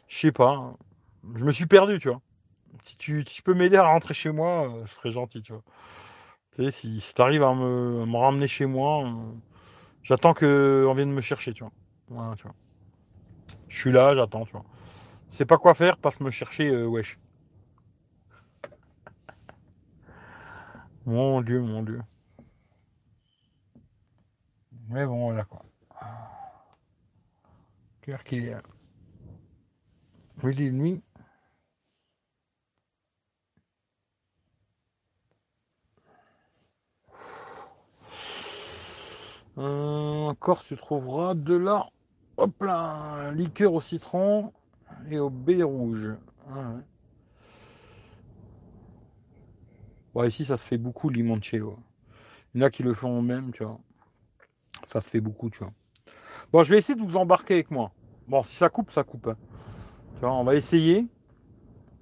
[0.08, 0.50] Je sais pas.
[0.50, 0.76] Hein.
[1.36, 2.20] Je me suis perdu, tu vois.
[2.82, 5.62] Si tu, peux m'aider à rentrer chez moi, euh, ce serait gentil, tu vois.
[6.52, 9.12] Tu sais, si, si tu arrives à me, me, ramener chez moi, euh,
[10.02, 11.72] j'attends qu'on vienne me chercher, tu vois.
[12.08, 12.54] Voilà, tu vois.
[13.68, 14.64] Je suis là, j'attends, tu vois.
[15.30, 17.18] C'est pas quoi faire, passe me chercher, wesh.
[21.06, 22.02] Mon Dieu, mon Dieu.
[24.88, 25.64] Mais bon, voilà quoi.
[28.02, 28.56] Claire qu'il est.
[30.42, 31.02] Oui, il nuit.
[39.58, 41.86] Euh, encore, tu trouveras de la
[42.36, 44.52] hop là, liqueur au citron
[45.10, 46.10] et au baie rouge.
[46.48, 46.74] Ah
[50.26, 51.78] ici, ça se fait beaucoup limoncello.
[52.54, 53.78] Il y en a qui le font même, tu vois.
[54.84, 55.72] Ça se fait beaucoup, tu vois.
[56.52, 57.92] Bon, je vais essayer de vous embarquer avec moi.
[58.26, 59.28] Bon, si ça coupe, ça coupe.
[59.28, 59.36] Hein.
[60.14, 61.06] Tu vois, on va essayer.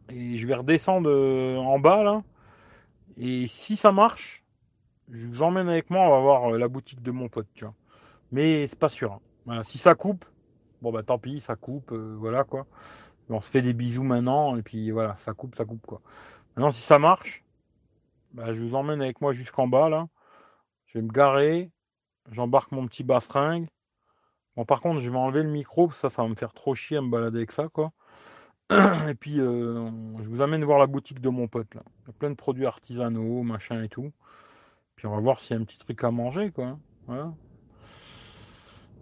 [0.08, 2.22] Et je vais redescendre euh, en bas, là.
[3.18, 4.44] Et si ça marche,
[5.10, 7.64] je vous emmène avec moi, on va voir euh, la boutique de mon pote, tu
[7.64, 7.74] vois.
[8.32, 9.12] Mais c'est pas sûr.
[9.12, 9.20] Hein.
[9.44, 10.24] Voilà, si ça coupe,
[10.82, 12.66] bon bah tant pis, ça coupe, euh, voilà quoi.
[13.30, 16.00] On se fait des bisous maintenant, et puis voilà, ça coupe, ça coupe quoi.
[16.56, 17.44] Maintenant, si ça marche,
[18.32, 20.08] bah, je vous emmène avec moi jusqu'en bas là.
[20.86, 21.70] Je vais me garer,
[22.30, 23.68] J'embarque mon petit bastringue.
[24.56, 26.98] Bon, par contre, je vais enlever le micro, ça, ça va me faire trop chier
[26.98, 27.92] à me balader avec ça, quoi.
[29.08, 31.82] Et puis, euh, je vous amène voir la boutique de mon pote, là.
[32.02, 34.12] Il y a plein de produits artisanaux, machin et tout.
[34.96, 36.78] Puis, on va voir s'il y a un petit truc à manger, quoi.
[37.06, 37.32] Voilà.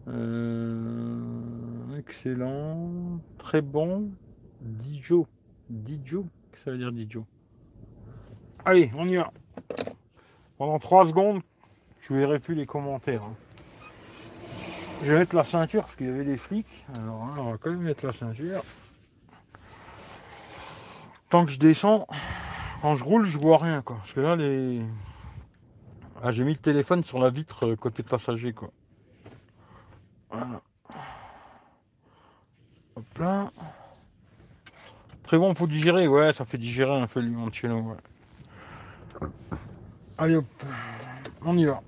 [0.08, 3.20] Euh, excellent.
[3.38, 4.10] Très bon.
[4.60, 5.26] Dijo.
[5.68, 7.26] Dijo Qu'est-ce que ça veut dire Dijo?
[8.64, 9.32] Allez, on y va.
[10.58, 11.42] Pendant 3 secondes,
[12.00, 13.22] je verrai plus les commentaires.
[13.22, 13.34] Hein.
[15.02, 16.84] Je vais mettre la ceinture parce qu'il y avait des flics.
[16.94, 18.62] Alors hein, on va quand même mettre la ceinture.
[21.28, 22.06] Tant que je descends,
[22.80, 23.96] quand je roule, je vois rien quoi.
[23.96, 24.82] Parce que là les.
[26.22, 28.70] Ah, j'ai mis le téléphone sur la vitre euh, côté passager quoi.
[30.36, 30.60] Voilà.
[32.96, 33.50] Hop là.
[35.22, 37.96] Très bon pour digérer, ouais, ça fait digérer un peu limoncello, ouais.
[40.18, 40.44] Allez hop,
[41.42, 41.80] on y va.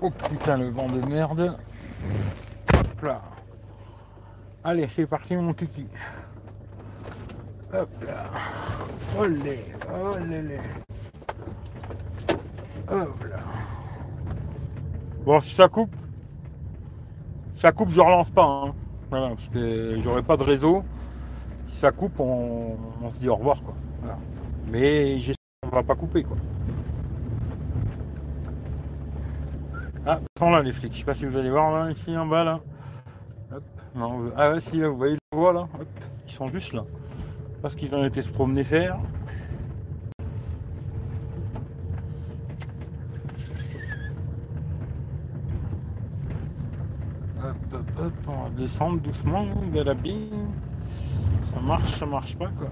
[0.00, 1.58] Oh putain le vent de merde.
[2.74, 3.22] Hop là.
[4.64, 5.86] Allez, c'est parti mon kiki.
[7.74, 8.30] Hop là.
[9.18, 10.60] Olé, olé,
[12.88, 13.41] Hop là.
[15.24, 15.94] Bon, si ça coupe,
[17.60, 18.44] ça coupe, je relance pas.
[18.44, 18.74] Hein.
[19.08, 20.82] Voilà, parce que j'aurai pas de réseau.
[21.68, 22.76] Si ça coupe, on,
[23.10, 23.62] se dit au revoir.
[23.62, 23.74] Quoi.
[24.68, 26.24] Mais j'espère qu'on va pas couper.
[26.24, 26.36] Quoi.
[30.04, 30.92] Ah, sont là les flics.
[30.92, 32.60] Je sais pas si vous allez voir là, ici en bas là.
[34.36, 35.68] Ah si, vous voyez le voie là.
[36.26, 36.82] Ils sont juste là.
[37.60, 38.98] Parce qu'ils ont été se promener faire.
[48.26, 50.30] on va descendre doucement de la bille.
[51.52, 52.68] Ça marche, ça marche pas quoi.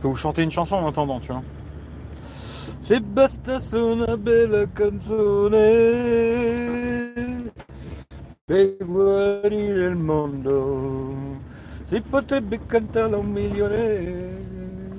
[0.11, 1.41] vous chanter une chanson en attendant, tu vois.
[2.81, 5.61] C'est basta una bella canzone
[8.45, 11.13] per guarire il mondo.
[11.85, 14.39] Si potrebbe cantarla un milione,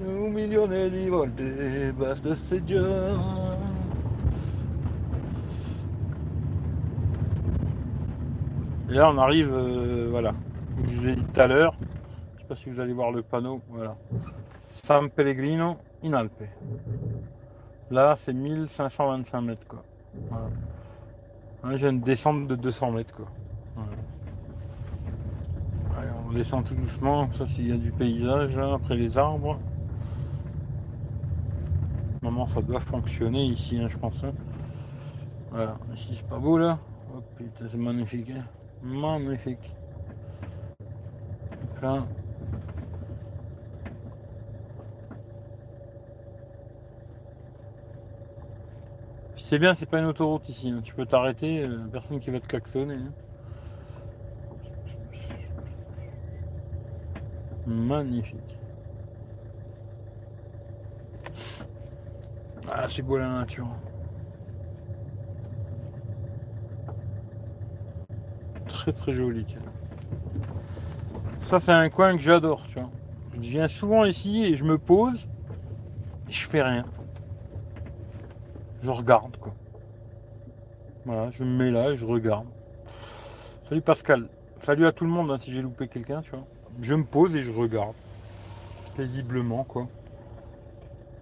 [0.07, 3.41] un milione di volte, basta se già.
[8.89, 10.35] Et là, on arrive, euh, voilà,
[10.87, 11.75] je vous ai dit tout à l'heure,
[12.37, 13.97] je sais pas si vous allez voir le panneau, voilà.
[14.93, 16.51] San Pellegrino in Alpe.
[17.91, 19.83] Là, c'est 1525 mètres, quoi.
[20.29, 21.77] Voilà.
[21.79, 23.27] J'ai une descente de 200 mètres, quoi.
[26.29, 29.59] on descend tout doucement, ça s'il y a du paysage, après les arbres.
[32.21, 34.23] Normalement, ça doit fonctionner ici, hein, je pense.
[34.23, 34.33] Hein.
[35.53, 36.79] Voilà, ici c'est pas beau là.
[37.17, 37.23] Oh
[37.59, 38.31] c'est magnifique.
[38.31, 38.45] Hein.
[38.83, 39.75] Magnifique.
[41.81, 42.05] là,
[49.53, 50.71] C'est bien, c'est pas une autoroute ici.
[50.71, 50.81] Hein.
[50.83, 52.95] Tu peux t'arrêter, euh, personne qui va te klaxonner.
[52.95, 53.13] Hein.
[57.67, 58.59] Magnifique.
[62.67, 63.69] Ah, c'est beau la nature.
[68.69, 69.45] Très très joli.
[71.43, 72.89] Ça, c'est un coin que j'adore, tu vois.
[73.35, 75.29] Je viens souvent ici et je me pose
[76.31, 76.87] je fais rien
[78.83, 79.55] je regarde quoi.
[81.05, 82.47] Voilà, je me mets là et je regarde.
[83.69, 84.29] Salut Pascal.
[84.63, 86.45] Salut à tout le monde hein, si j'ai loupé quelqu'un, tu vois.
[86.81, 87.95] Je me pose et je regarde.
[88.97, 89.89] Paisiblement quoi.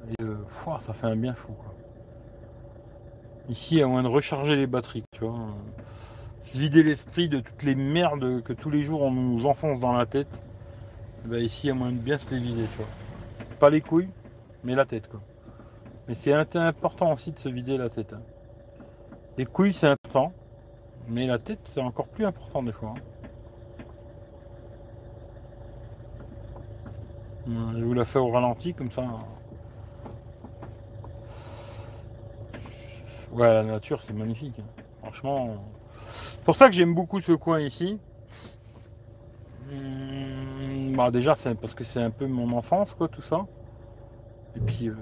[0.08, 0.36] Et euh,
[0.78, 1.52] ça fait un bien fou.
[3.48, 5.38] Ici, à moins de recharger les batteries, tu vois.
[6.44, 9.92] Se vider l'esprit de toutes les merdes que tous les jours on nous enfonce dans
[9.92, 10.40] la tête.
[11.24, 12.86] Bah ici, à moins de bien se les vider, tu vois.
[13.58, 14.08] Pas les couilles,
[14.64, 15.20] mais la tête quoi.
[16.10, 18.12] Mais c'est important aussi de se vider la tête.
[18.12, 18.22] Hein.
[19.38, 20.32] Les couilles, c'est important.
[21.06, 22.94] Mais la tête, c'est encore plus important des fois.
[27.46, 27.74] Hein.
[27.76, 29.04] Je vous la fais au ralenti, comme ça.
[33.30, 34.58] Ouais, la nature, c'est magnifique.
[34.58, 34.82] Hein.
[35.02, 35.58] Franchement.
[36.32, 38.00] C'est pour ça que j'aime beaucoup ce coin ici.
[39.70, 43.46] Hum, bah déjà, c'est parce que c'est un peu mon enfance, quoi, tout ça.
[44.56, 44.96] Et puis, euh,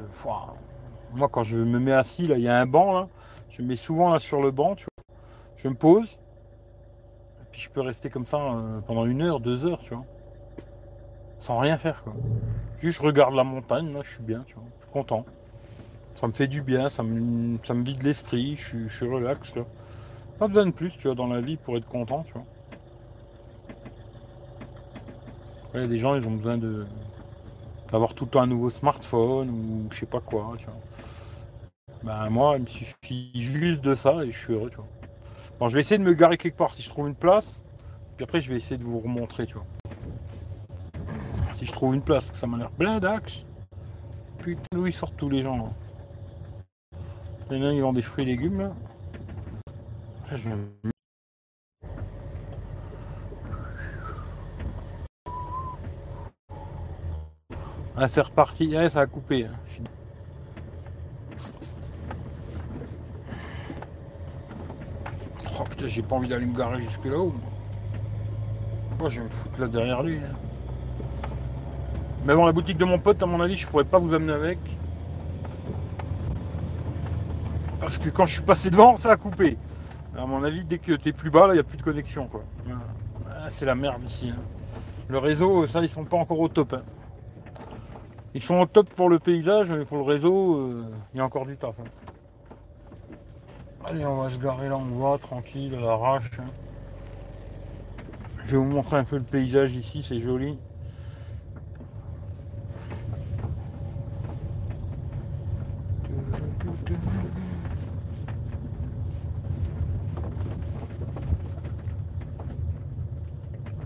[1.19, 3.09] moi, quand je me mets assis, là, il y a un banc, là.
[3.51, 5.17] Je me mets souvent là sur le banc, tu vois.
[5.57, 6.07] Je me pose.
[6.07, 10.05] Et puis je peux rester comme ça euh, pendant une heure, deux heures, tu vois.
[11.41, 12.15] Sans rien faire, quoi.
[12.79, 14.65] Juste je regarde la montagne, là, je suis bien, tu vois.
[14.79, 15.25] Je suis content.
[16.15, 19.09] Ça me fait du bien, ça me, ça me vide l'esprit, je suis, je suis
[19.09, 19.53] relax.
[20.39, 22.45] Pas besoin de plus, tu vois, dans la vie pour être content, tu vois.
[25.75, 26.87] Il y a des gens, ils ont besoin de
[27.91, 30.75] d'avoir tout le temps un nouveau smartphone ou je sais pas quoi, tu vois.
[32.03, 34.87] Ben, moi, il me suffit juste de ça et je suis heureux, tu vois.
[35.59, 37.65] Bon, je vais essayer de me garer quelque part si je trouve une place.
[38.17, 39.67] Puis après, je vais essayer de vous remontrer, tu vois.
[41.55, 43.45] Si je trouve une place, ça m'a l'air plein d'axes.
[44.39, 45.71] Putain, d'où ils sortent tous les gens, là.
[47.51, 48.73] Il y en a vendent des fruits et légumes, là.
[50.31, 50.55] Là, je vais...
[57.97, 58.77] Ah, c'est reparti.
[58.77, 59.47] Ah, ça a coupé.
[59.47, 59.55] Hein.
[65.87, 67.33] J'ai pas envie d'aller me garer jusque là-haut.
[67.33, 67.51] moi.
[69.01, 70.17] Moi, je vais me foutre là derrière lui.
[70.17, 70.35] hein.
[72.25, 74.33] Mais bon, la boutique de mon pote, à mon avis, je pourrais pas vous amener
[74.33, 74.59] avec.
[77.81, 79.57] Parce que quand je suis passé devant, ça a coupé.
[80.17, 82.27] À mon avis, dès que t'es plus bas, là, il n'y a plus de connexion.
[82.27, 82.43] quoi.
[83.31, 84.33] Ah, c'est la merde ici.
[84.35, 84.41] hein.
[85.09, 86.73] Le réseau, ça, ils sont pas encore au top.
[86.75, 86.83] hein.
[88.35, 91.25] Ils sont au top pour le paysage, mais pour le réseau, euh, il y a
[91.25, 91.77] encore du taf.
[93.91, 96.31] Allez, on va se garer là, on voit, tranquille, à l'arrache.
[96.39, 96.51] hein.
[98.45, 100.59] Je vais vous montrer un peu le paysage ici, c'est joli.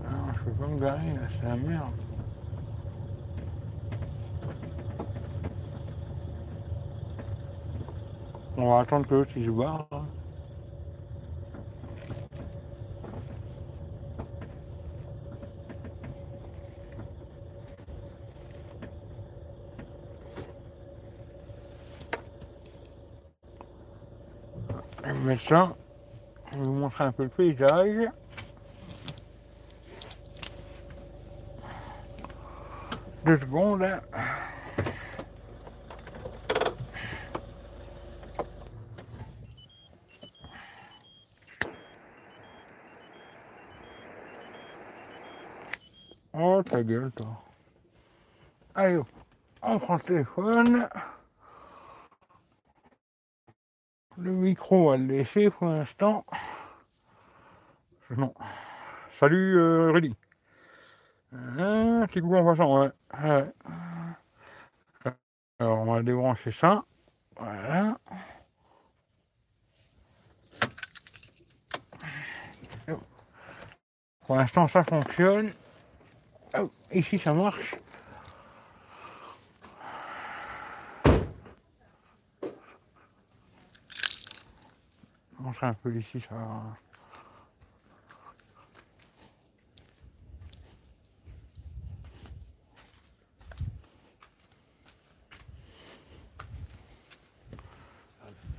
[0.04, 1.92] Ah, je peux pas me garer, là, c'est la merde.
[8.92, 9.88] Attendre que barre.
[9.90, 10.02] là.
[25.02, 25.74] Je vais mettre ça.
[26.50, 28.10] Je vais vous montrer un peu le paysage.
[33.24, 33.84] Deux secondes.
[33.84, 34.00] hein.
[46.34, 47.42] Oh gueule toi.
[48.74, 48.98] Allez,
[49.60, 50.88] on prend le téléphone.
[54.16, 56.24] Le micro, on va le laisser pour l'instant.
[58.16, 58.32] Non.
[59.18, 60.14] Salut euh, Rudy.
[61.32, 62.90] Hein, petit coup en passant, ouais.
[65.58, 66.84] Alors on va débrancher ça.
[67.36, 67.96] Voilà.
[74.26, 75.52] Pour l'instant ça fonctionne.
[76.94, 77.74] Ici ça marche.
[85.38, 86.36] Montrer un peu ici ça.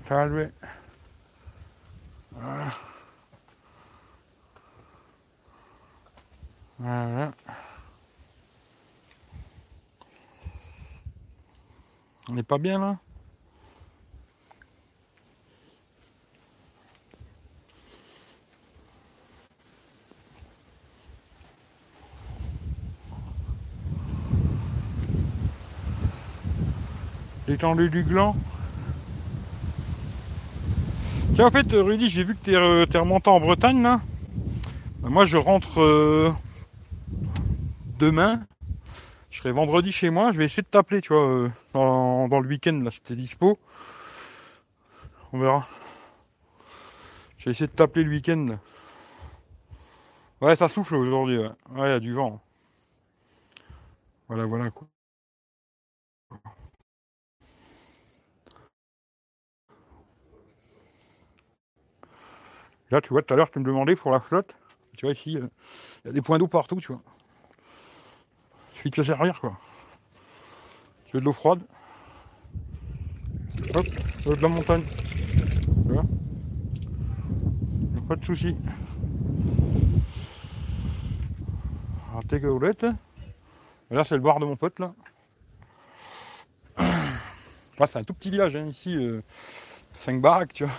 [0.08, 0.50] Ça va lever.
[2.32, 2.68] Voilà.
[6.80, 7.34] Voilà.
[12.34, 12.98] On n'est pas bien là?
[27.48, 28.36] L'étendue du gland
[31.36, 34.02] Tiens, en fait, Rudy, j'ai vu que t'es euh, remonté en Bretagne là.
[35.02, 36.34] Ben, moi, je rentre euh,
[38.00, 38.42] demain.
[39.44, 40.32] Serai vendredi chez moi.
[40.32, 43.60] Je vais essayer de t'appeler, tu vois, euh, dans, le week-end là, si t'es dispo.
[45.34, 45.68] On verra.
[47.38, 48.58] Je vais essayer de t'appeler le week-end.
[50.40, 51.40] Ouais, ça souffle aujourd'hui.
[51.40, 52.40] Ouais, il y a du vent.
[54.30, 54.70] Voilà, voilà.
[62.92, 64.56] Là, tu vois, tout à l'heure, tu me demandais pour la flotte.
[64.96, 65.50] Tu vois, ici, euh,
[66.06, 67.02] il y a des points d'eau partout, tu vois.
[68.90, 69.58] De se servir, quoi.
[71.06, 71.62] Tu veux de l'eau froide
[73.74, 73.86] Hop,
[74.26, 74.84] l'eau de la montagne.
[78.08, 78.56] Pas de souci.
[82.12, 82.42] Alors, tes
[83.90, 84.94] Là, c'est le bar de mon pote, là.
[87.86, 88.98] C'est un tout petit village, hein, ici.
[89.96, 90.74] 5 baraques, tu vois.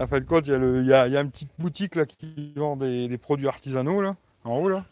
[0.00, 3.48] En fin de il y a une petite boutique là qui vend des, des produits
[3.48, 4.14] artisanaux là,
[4.44, 4.84] en haut là.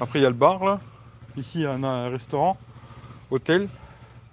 [0.00, 0.80] Après il y a le bar là.
[1.36, 2.56] Ici y a un, restaurant,
[3.30, 3.68] hôtel.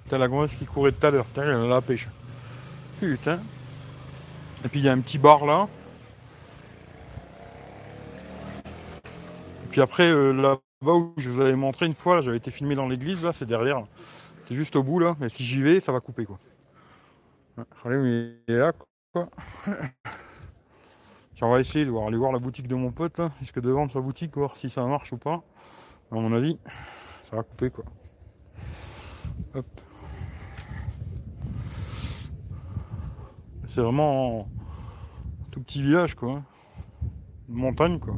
[0.10, 2.08] T'as la gonzesse qui courait tout à l'heure, à la pêche.
[3.00, 3.40] Putain.
[4.64, 5.68] Et puis il y a un petit bar là.
[9.06, 12.76] Et puis après euh, là-bas où je vous avais montré une fois, j'avais été filmé
[12.76, 13.84] dans l'église là, c'est derrière.
[14.48, 16.40] C'est juste au bout là, mais si j'y vais, ça va couper quoi.
[17.84, 18.72] Allez, mais il est là
[19.14, 19.30] quoi.
[21.42, 23.92] On va essayer de voir, aller voir la boutique de mon pote là, devant de
[23.92, 25.44] sa boutique, voir si ça marche ou pas.
[26.14, 26.60] À mon avis,
[27.28, 27.86] ça va couper quoi.
[33.66, 34.48] C'est vraiment
[35.50, 36.34] tout petit village quoi.
[36.34, 36.44] hein.
[37.50, 38.14] Une montagne quoi.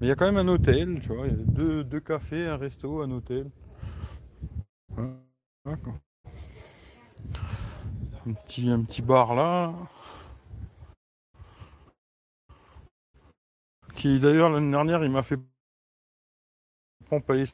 [0.00, 3.50] Mais il y quand même un hôtel, tu vois, deux, cafés, un resto, un hôtel.
[4.94, 5.94] voilà quoi.
[8.26, 9.72] Un petit, un petit bar là.
[13.94, 15.40] Qui d'ailleurs l'année dernière il m'a fait
[17.08, 17.44] pomper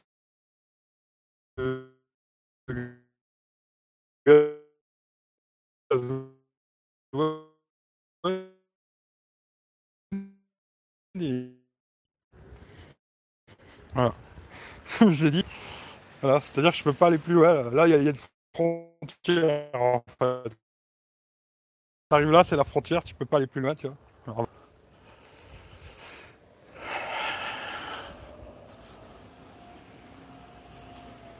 [13.93, 14.15] voilà.
[15.01, 15.45] je dit.
[16.21, 17.69] Voilà, c'est-à-dire que je peux pas aller plus loin.
[17.71, 18.15] Là, il y, a une
[18.55, 20.57] frontière en fait.
[22.09, 23.87] T'arrives là, c'est la frontière, tu peux pas aller plus loin, tu
[24.25, 24.47] vois.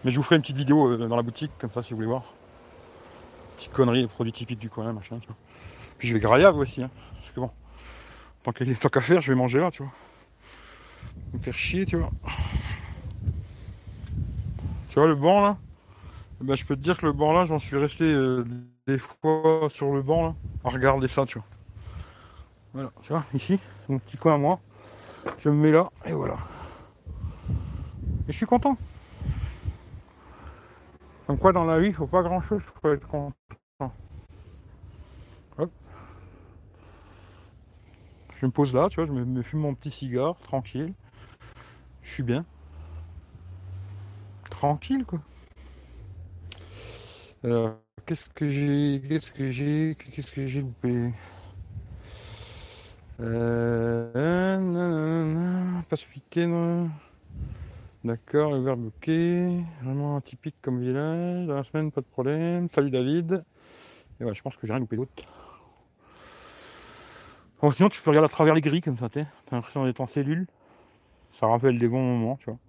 [0.03, 1.97] Mais je vous ferai une petite vidéo euh, dans la boutique, comme ça, si vous
[1.97, 2.23] voulez voir.
[3.55, 5.37] Petite connerie, produits typiques du coin, machin, tu vois.
[5.97, 6.89] Puis je vais graillables aussi, hein.
[7.15, 7.51] Parce que bon,
[8.43, 9.91] tant qu'à faire, je vais manger là, tu vois.
[11.33, 12.11] Me faire chier, tu vois.
[14.89, 15.57] Tu vois le banc là?
[16.41, 18.43] Eh ben, Je peux te dire que le banc là, j'en suis resté euh,
[18.85, 20.35] des fois sur le banc là,
[20.65, 21.47] à regarder ça, tu vois.
[22.73, 24.59] Voilà, tu vois, ici, mon petit coin à moi.
[25.37, 26.37] Je me mets là, et voilà.
[28.27, 28.77] Et je suis content.
[31.39, 33.33] Quoi dans la vie, il faut pas grand chose pour être content.
[35.57, 35.71] Hop.
[38.39, 40.93] Je me pose là, tu vois, je me fume mon petit cigare, tranquille.
[42.01, 42.45] Je suis bien
[44.63, 45.19] tranquille quoi.
[47.43, 49.01] Alors, qu'est-ce que j'ai.
[49.07, 49.97] Qu'est-ce que j'ai.
[49.99, 51.11] Qu'est-ce que j'ai loupé?
[53.19, 54.57] Euh,
[55.89, 56.87] Pas ce week-end.
[58.03, 59.09] D'accord, le verbe ok.
[59.81, 61.47] Vraiment atypique comme village.
[61.47, 62.67] Dans la semaine, pas de problème.
[62.67, 63.45] Salut David.
[64.19, 65.11] Et ouais, je pense que j'ai rien loupé d'autre.
[67.61, 70.07] Bon, sinon, tu peux regarder à travers les grilles comme ça, t'as l'impression d'être en
[70.07, 70.47] cellule.
[71.39, 72.59] Ça rappelle des bons moments, tu vois.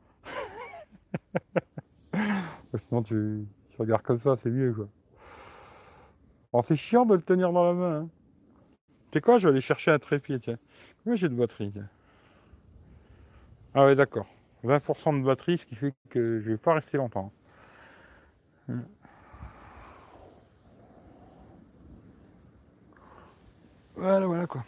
[2.76, 3.44] Sinon, tu,
[3.76, 4.88] regardes comme ça, c'est mieux, quoi.
[6.52, 8.00] Bon, c'est chiant de le tenir dans la main.
[8.02, 8.08] Hein.
[9.10, 10.58] Tu sais quoi, je vais aller chercher un trépied, tiens.
[11.02, 11.88] Combien j'ai de batterie, tiens?
[13.74, 14.28] Ah ouais, d'accord.
[14.64, 17.32] 20% de batterie, ce qui fait que je vais pas rester longtemps.
[23.96, 24.64] Voilà, voilà quoi.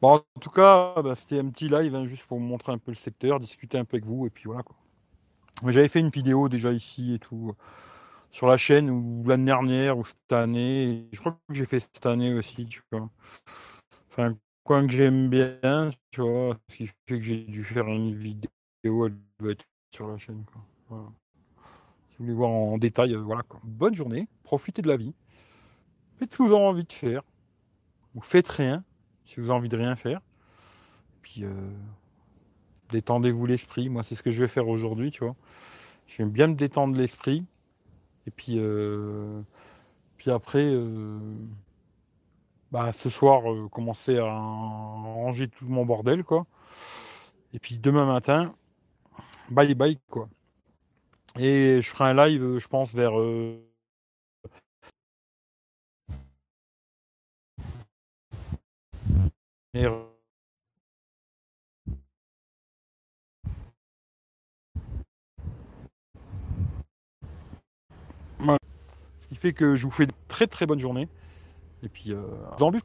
[0.00, 2.78] Bon, en tout cas, bah, c'était un petit live hein, juste pour vous montrer un
[2.78, 4.76] peu le secteur, discuter un peu avec vous, et puis voilà quoi.
[5.70, 7.54] J'avais fait une vidéo déjà ici et tout
[8.32, 11.06] sur la chaîne ou l'année dernière ou cette année.
[11.12, 13.08] je crois que j'ai fait cette année aussi, tu vois.
[14.64, 19.06] Quoi que j'aime bien, tu vois, ce qui fait que j'ai dû faire une vidéo,
[19.06, 19.64] elle doit être
[19.94, 20.44] sur la chaîne.
[20.88, 20.94] Si
[22.18, 23.42] vous voulez voir en détail, euh, voilà.
[23.42, 23.60] Quoi.
[23.64, 25.14] Bonne journée, profitez de la vie.
[26.18, 27.22] Faites ce que vous avez envie de faire.
[28.14, 28.84] Ou faites rien
[29.24, 30.20] si vous avez envie de rien faire.
[31.22, 31.70] Puis euh,
[32.90, 33.88] détendez-vous l'esprit.
[33.88, 35.34] Moi, c'est ce que je vais faire aujourd'hui, tu vois.
[36.06, 37.44] J'aime bien me détendre l'esprit.
[38.26, 39.40] Et puis, euh,
[40.16, 41.18] puis après, euh,
[42.72, 46.46] bah, ce soir, euh, commencer à ranger tout mon bordel, quoi.
[47.54, 48.54] Et puis demain matin,
[49.50, 50.28] bye bye, quoi.
[51.38, 53.12] Et je ferai un live, je pense, vers
[69.20, 71.08] Ce qui fait que je vous fais de très très bonnes journées.
[71.82, 72.22] Et puis, euh,
[72.58, 72.84] dans le but